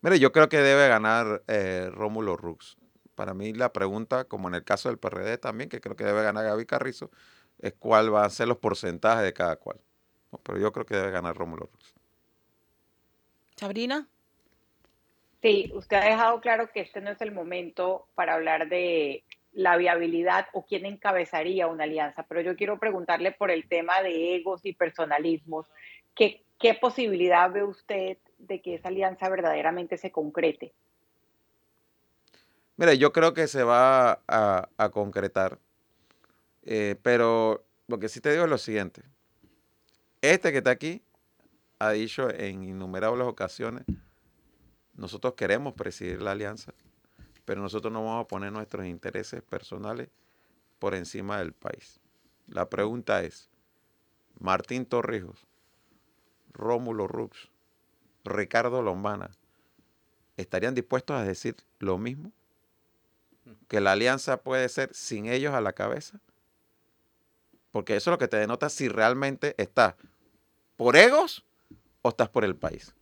[0.00, 2.76] Mire, yo creo que debe ganar eh, Rómulo Rux.
[3.14, 6.22] Para mí la pregunta, como en el caso del PRD también, que creo que debe
[6.22, 7.10] ganar Gaby Carrizo,
[7.58, 9.78] es cuál van a ser los porcentajes de cada cual.
[10.42, 11.94] pero yo creo que debe ganar Rómulo Rux.
[13.56, 14.08] Sabrina.
[15.42, 19.76] Sí, usted ha dejado claro que este no es el momento para hablar de la
[19.76, 24.64] viabilidad o quién encabezaría una alianza, pero yo quiero preguntarle por el tema de egos
[24.64, 25.66] y personalismos.
[26.14, 30.72] ¿Qué, qué posibilidad ve usted de que esa alianza verdaderamente se concrete?
[32.76, 35.58] Mira, yo creo que se va a, concretar,
[36.62, 39.02] eh, pero lo que sí te digo es lo siguiente.
[40.22, 41.02] Este que está aquí
[41.78, 43.84] ha dicho en innumerables ocasiones,
[44.94, 46.72] nosotros queremos presidir la alianza,
[47.44, 50.08] pero nosotros no vamos a poner nuestros intereses personales
[50.78, 52.00] por encima del país.
[52.48, 53.50] La pregunta es,
[54.38, 55.46] Martín Torrijos,
[56.52, 57.50] Rómulo Rux,
[58.24, 59.30] Ricardo Lombana,
[60.36, 62.32] ¿estarían dispuestos a decir lo mismo?
[63.68, 66.20] ¿Que la alianza puede ser sin ellos a la cabeza?
[67.70, 69.94] Porque eso es lo que te denota si realmente estás
[70.76, 71.44] por egos
[72.02, 72.94] o estás por el país.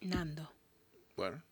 [0.00, 0.50] Nando.
[1.16, 1.42] Bueno,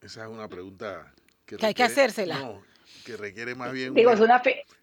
[0.00, 1.12] esa es una pregunta
[1.44, 2.38] que, hay que hacérsela.
[2.38, 2.62] No,
[3.04, 4.12] que requiere más bien Digo,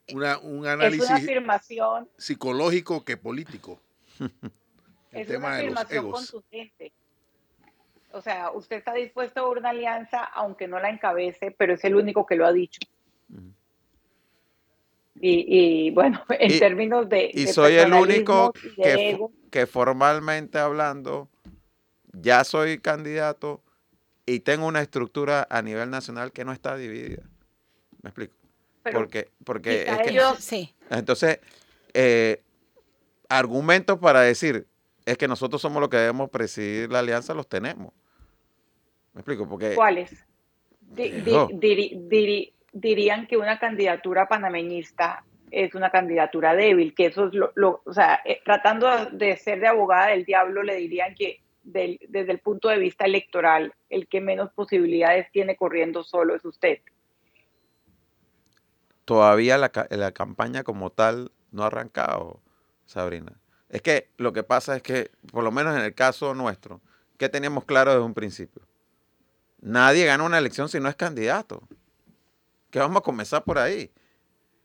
[0.10, 3.82] una, un análisis afirmación, psicológico que político.
[5.12, 6.94] El es tema una afirmación de los contundente.
[8.12, 11.96] O sea, usted está dispuesto a una alianza aunque no la encabece, pero es el
[11.96, 12.80] único que lo ha dicho.
[15.22, 17.30] y, bueno, en términos de...
[17.34, 19.20] Y soy el único que,
[19.52, 21.30] que formalmente hablando
[22.14, 23.62] ya soy candidato
[24.26, 27.24] y tengo una estructura a nivel nacional que no está dividida.
[28.02, 28.40] ¿Me explico?
[28.94, 29.86] porque porque
[30.40, 30.74] sí.
[30.90, 31.40] entonces
[31.94, 32.42] eh,
[33.28, 34.68] argumentos para decir
[35.06, 37.94] es que nosotros somos los que debemos presidir la alianza los tenemos.
[39.14, 39.48] ¿Me explico?
[39.48, 40.26] Porque ¿Cuáles?
[42.72, 48.22] dirían que una candidatura panameñista es una candidatura débil, que eso es lo, o sea,
[48.26, 52.80] eh, tratando de ser de abogada del diablo, le dirían que desde el punto de
[52.80, 56.80] vista electoral, el que menos posibilidades tiene corriendo solo es usted.
[59.06, 62.42] Todavía la, la campaña como tal no ha arrancado,
[62.86, 63.40] Sabrina.
[63.70, 66.82] Es que lo que pasa es que, por lo menos en el caso nuestro,
[67.18, 68.64] ¿qué teníamos claro desde un principio?
[69.62, 71.62] Nadie gana una elección si no es candidato.
[72.70, 73.92] Que vamos a comenzar por ahí.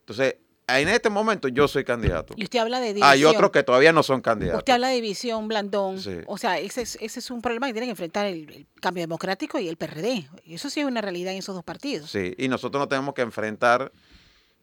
[0.01, 0.35] Entonces,
[0.67, 2.33] en este momento yo soy candidato.
[2.37, 3.09] Y usted habla de división.
[3.09, 4.59] Hay otros que todavía no son candidatos.
[4.59, 5.99] Usted habla de división, Blandón.
[6.27, 9.59] O sea, ese es, ese es un problema que tiene que enfrentar el, cambio democrático
[9.59, 10.27] y el PRD.
[10.47, 12.09] Eso sí es una realidad en esos dos partidos.
[12.09, 13.91] Sí, y nosotros no tenemos que enfrentar,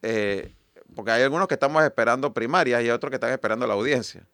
[0.02, 0.52] eh,
[0.94, 4.26] porque hay algunos que estamos esperando primarias y otros que están esperando la audiencia.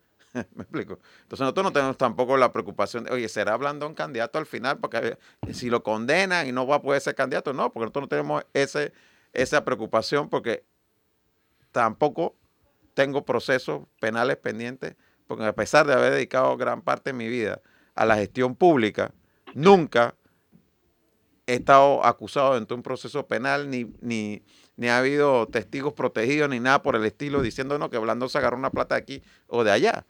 [0.55, 0.99] ¿Me explico?
[1.23, 4.79] Entonces nosotros no tenemos tampoco la preocupación de, oye, ¿será Blandón candidato al final?
[4.79, 5.19] Porque
[5.53, 8.45] si lo condenan y no va a poder ser candidato, no, porque nosotros no tenemos
[8.53, 8.93] ese,
[9.33, 10.65] esa preocupación porque
[11.73, 12.37] tampoco
[12.95, 17.61] tengo procesos penales pendientes, porque a pesar de haber dedicado gran parte de mi vida
[17.95, 19.13] a la gestión pública,
[19.55, 20.15] nunca
[21.47, 24.43] he estado acusado dentro de un proceso penal, ni, ni,
[24.77, 28.39] ni ha habido testigos protegidos, ni nada por el estilo, diciendo no, que Blando se
[28.39, 30.07] agarró una plata de aquí o de allá,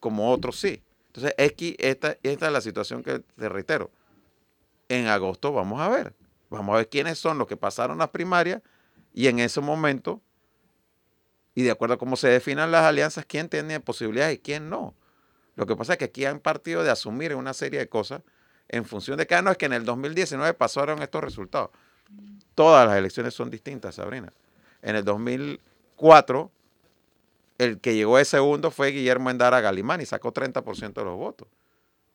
[0.00, 0.82] como otros sí.
[1.08, 3.90] Entonces, esta, esta es la situación que te reitero.
[4.88, 6.14] En agosto vamos a ver.
[6.48, 8.62] Vamos a ver quiénes son los que pasaron las primarias
[9.14, 10.20] y en ese momento
[11.54, 14.94] y de acuerdo a cómo se definan las alianzas, quién tiene posibilidades y quién no.
[15.56, 18.22] Lo que pasa es que aquí han partido de asumir una serie de cosas
[18.68, 21.70] en función de que ah, no es que en el 2019 pasaron estos resultados.
[22.54, 24.32] Todas las elecciones son distintas, Sabrina.
[24.82, 26.50] En el 2004,
[27.62, 31.48] el que llegó de segundo fue Guillermo Endara Galimán y sacó 30% de los votos.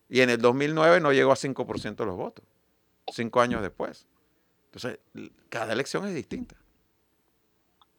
[0.10, 2.46] Y en el 2009 no llegó a 5% de los votos,
[3.12, 4.08] cinco años después.
[4.66, 5.00] Entonces,
[5.50, 6.56] cada elección es distinta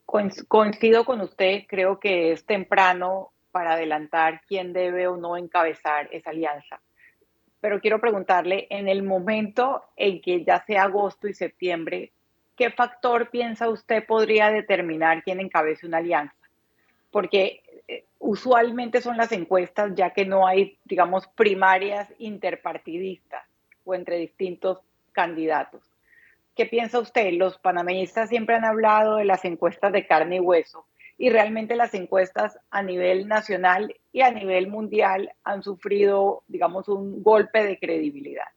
[0.07, 6.31] coincido con usted, creo que es temprano para adelantar quién debe o no encabezar esa
[6.31, 6.81] alianza.
[7.61, 12.13] Pero quiero preguntarle, en el momento en que ya sea agosto y septiembre,
[12.55, 16.35] ¿qué factor piensa usted podría determinar quién encabece una alianza?
[17.17, 23.43] Porque eh, usualmente son las encuestas, ya que no hay, digamos, primarias interpartidistas.
[23.85, 24.81] o entre distintos
[25.13, 25.83] candidatos.
[26.55, 27.33] ¿Qué piensa usted?
[27.33, 30.85] Los panameñistas siempre han hablado de las encuestas de carne y hueso
[31.17, 37.23] y realmente las encuestas a nivel nacional y a nivel mundial han sufrido, digamos, un
[37.23, 38.49] golpe de credibilidad.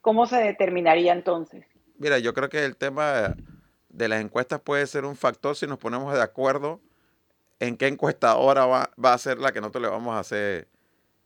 [0.00, 1.64] ¿Cómo se determinaría entonces?
[1.96, 3.36] Mira, yo creo que el tema
[3.88, 6.80] de las encuestas puede ser un factor si nos ponemos de acuerdo
[7.60, 10.68] en qué encuestadora va, va a ser la que nosotros le vamos a hacer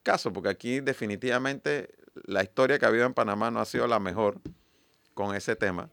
[0.02, 3.98] caso, porque aquí definitivamente la historia que ha habido en Panamá no ha sido la
[3.98, 4.40] mejor
[5.14, 5.90] con ese tema.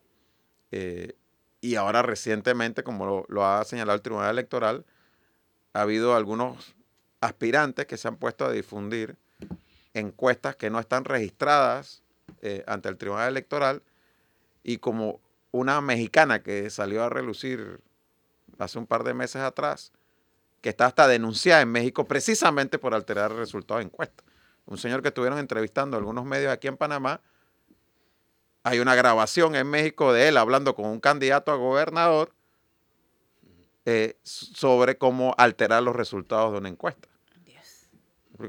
[0.72, 1.16] Eh,
[1.62, 4.86] y ahora recientemente, como lo, ha señalado el Tribunal Electoral,
[5.74, 6.76] ha habido algunos
[7.22, 9.16] aspirantes que se han puesto a difundir
[9.94, 12.04] encuestas que no están registradas
[12.42, 13.84] eh, ante el Tribunal Electoral
[14.64, 15.20] y como
[15.52, 17.80] una mexicana que salió a relucir
[18.58, 19.92] hace un par de meses atrás,
[20.62, 24.26] que está hasta denunciada en México precisamente por alterar el resultado de encuestas.
[24.66, 27.22] Un señor que estuvieron entrevistando algunos medios aquí en Panamá
[28.64, 32.32] hay una grabación en México de él hablando con un candidato a gobernador
[33.86, 37.08] eh, sobre cómo alterar los resultados de una encuesta.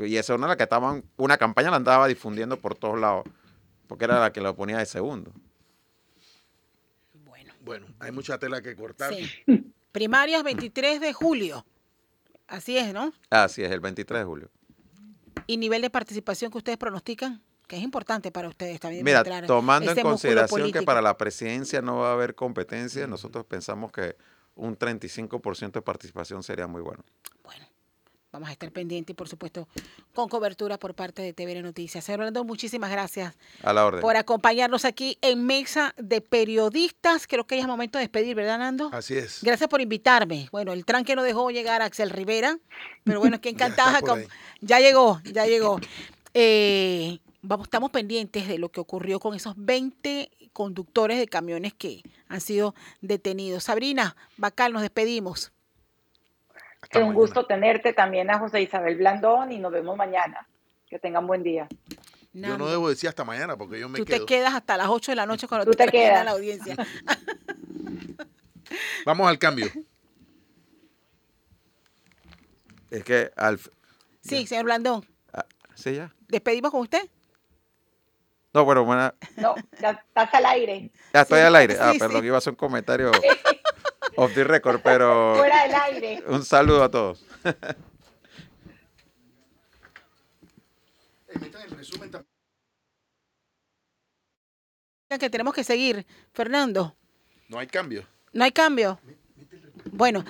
[0.00, 2.98] Y esa es una de las que estaban, una campaña la andaba difundiendo por todos
[2.98, 3.24] lados,
[3.86, 5.32] porque era la que lo ponía de segundo.
[7.12, 9.12] Bueno, bueno hay mucha tela que cortar.
[9.12, 9.28] Sí.
[9.92, 11.66] Primarias 23 de julio.
[12.53, 13.14] Así es, ¿no?
[13.30, 14.50] Así es, el 23 de julio.
[15.46, 17.42] ¿Y nivel de participación que ustedes pronostican?
[17.66, 19.03] que es importante para ustedes también.
[19.03, 23.90] Mira, tomando en consideración que para la presidencia no va a haber competencia, nosotros pensamos
[23.90, 24.14] que
[24.57, 27.03] un 35% de participación sería muy bueno.
[27.42, 27.64] Bueno,
[28.33, 29.68] vamos a estar pendientes y por supuesto
[30.14, 32.05] con cobertura por parte de TVN Noticias.
[32.05, 34.01] Señor Orlando, muchísimas gracias a la orden.
[34.01, 37.26] por acompañarnos aquí en Mesa de Periodistas.
[37.26, 38.91] Creo que ya es momento de despedir, ¿verdad, Nando?
[38.93, 39.41] Así es.
[39.43, 40.49] Gracias por invitarme.
[40.51, 42.59] Bueno, el tranque no dejó llegar a Axel Rivera,
[43.05, 44.01] pero bueno, qué encantada.
[44.01, 44.26] ya,
[44.61, 45.78] ya llegó, ya llegó.
[46.35, 52.03] Eh, vamos, estamos pendientes de lo que ocurrió con esos 20 conductores de camiones que
[52.28, 53.64] han sido detenidos.
[53.64, 55.53] Sabrina, Bacal, nos despedimos.
[56.91, 60.47] Es un gusto tenerte también a José Isabel Blandón y nos vemos mañana.
[60.89, 61.68] Que tengan buen día.
[62.33, 64.18] Yo no debo decir hasta mañana porque yo me quedo.
[64.18, 66.30] Tú te quedas hasta las 8 de la noche cuando tú, te, quedas en la
[66.33, 66.76] audiencia.
[69.05, 69.66] Vamos al cambio.
[72.91, 73.59] Es que al...
[74.20, 75.07] Sí, señor Blandón.
[75.33, 76.14] Ah, ¿Sí ya?
[76.28, 77.09] ¿Despedimos con usted?
[78.55, 79.14] No, bueno, buena.
[79.37, 80.91] No, ya estás al aire.
[81.14, 81.76] Ya estoy al aire.
[81.80, 83.11] Ah, perdón, iba a hacer un comentario
[84.16, 85.36] off the record, pero.
[85.36, 86.24] Fuera del aire.
[86.26, 87.24] Un saludo a todos.
[95.18, 96.96] que tenemos que seguir, Fernando.
[97.48, 98.06] No hay cambio.
[98.32, 98.98] No hay cambio.
[99.90, 100.24] Bueno,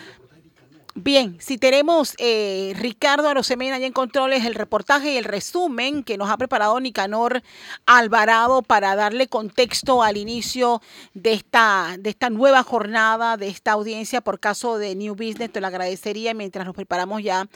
[0.94, 6.18] Bien, si tenemos eh, Ricardo Arosemena ya en controles, el reportaje y el resumen que
[6.18, 7.42] nos ha preparado Nicanor
[7.86, 10.82] Alvarado para darle contexto al inicio
[11.14, 15.62] de esta, de esta nueva jornada, de esta audiencia por caso de New Business, te
[15.62, 17.48] lo agradecería mientras nos preparamos ya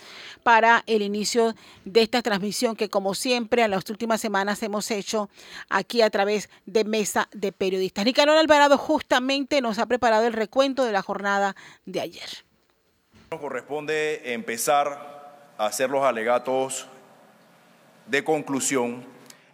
[0.43, 5.29] para el inicio de esta transmisión que como siempre en las últimas semanas hemos hecho
[5.69, 8.07] aquí a través de Mesa de Periodistas.
[8.07, 12.46] Nicanor Alvarado justamente nos ha preparado el recuento de la jornada de ayer.
[13.29, 16.87] Nos corresponde empezar a hacer los alegatos
[18.07, 19.05] de conclusión.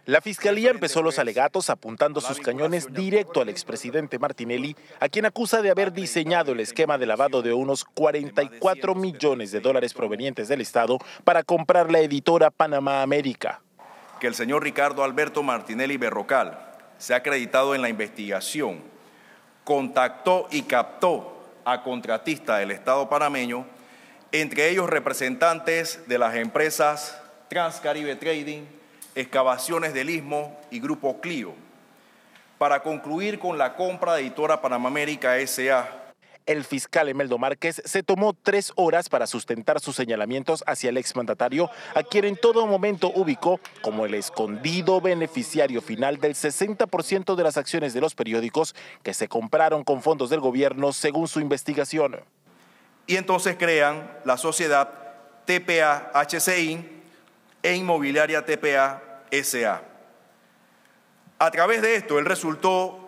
[0.05, 5.63] La fiscalía empezó los alegatos apuntando sus cañones directo al expresidente Martinelli, a quien acusa
[5.63, 10.61] de haber diseñado el esquema de lavado de unos 44 millones de dólares provenientes del
[10.61, 13.61] Estado para comprar la editora Panamá América.
[14.19, 16.59] Que el señor Ricardo Alberto Martinelli Berrocal
[16.99, 18.81] se ha acreditado en la investigación,
[19.63, 21.32] contactó y captó
[21.65, 23.65] a contratistas del Estado panameño,
[24.31, 28.63] entre ellos representantes de las empresas Transcaribe Trading,
[29.15, 31.53] Excavaciones del Istmo y Grupo Clio,
[32.57, 36.02] para concluir con la compra de Editora Panamá América S.A.,
[36.45, 41.69] el fiscal Emeldo Márquez se tomó tres horas para sustentar sus señalamientos hacia el exmandatario,
[41.95, 47.57] a quien en todo momento ubicó como el escondido beneficiario final del 60% de las
[47.57, 52.19] acciones de los periódicos que se compraron con fondos del gobierno según su investigación.
[53.07, 54.89] Y entonces crean la sociedad
[55.45, 57.01] TPA HCI
[57.61, 59.83] e Inmobiliaria TPA SA.
[61.39, 63.02] A través de esto, él resultó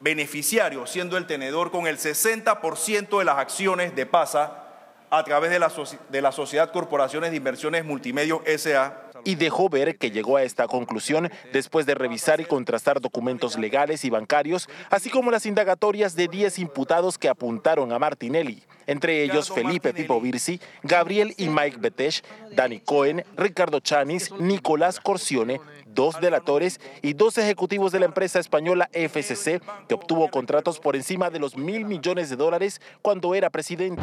[0.00, 4.66] beneficiario, siendo el tenedor con el 60% de las acciones de PASA,
[5.10, 5.72] a través de la,
[6.08, 9.10] de la Sociedad Corporaciones de Inversiones Multimedios S.A.
[9.24, 14.04] Y dejó ver que llegó a esta conclusión después de revisar y contrastar documentos legales
[14.04, 19.50] y bancarios, así como las indagatorias de 10 imputados que apuntaron a Martinelli, entre ellos
[19.50, 22.22] Felipe Pipo Virsi, Gabriel y Mike Betesh,
[22.52, 25.60] Danny Cohen, Ricardo Chanis, Nicolás Corsione,
[25.94, 31.30] dos delatores y dos ejecutivos de la empresa española FCC, que obtuvo contratos por encima
[31.30, 34.02] de los mil millones de dólares cuando era presidente.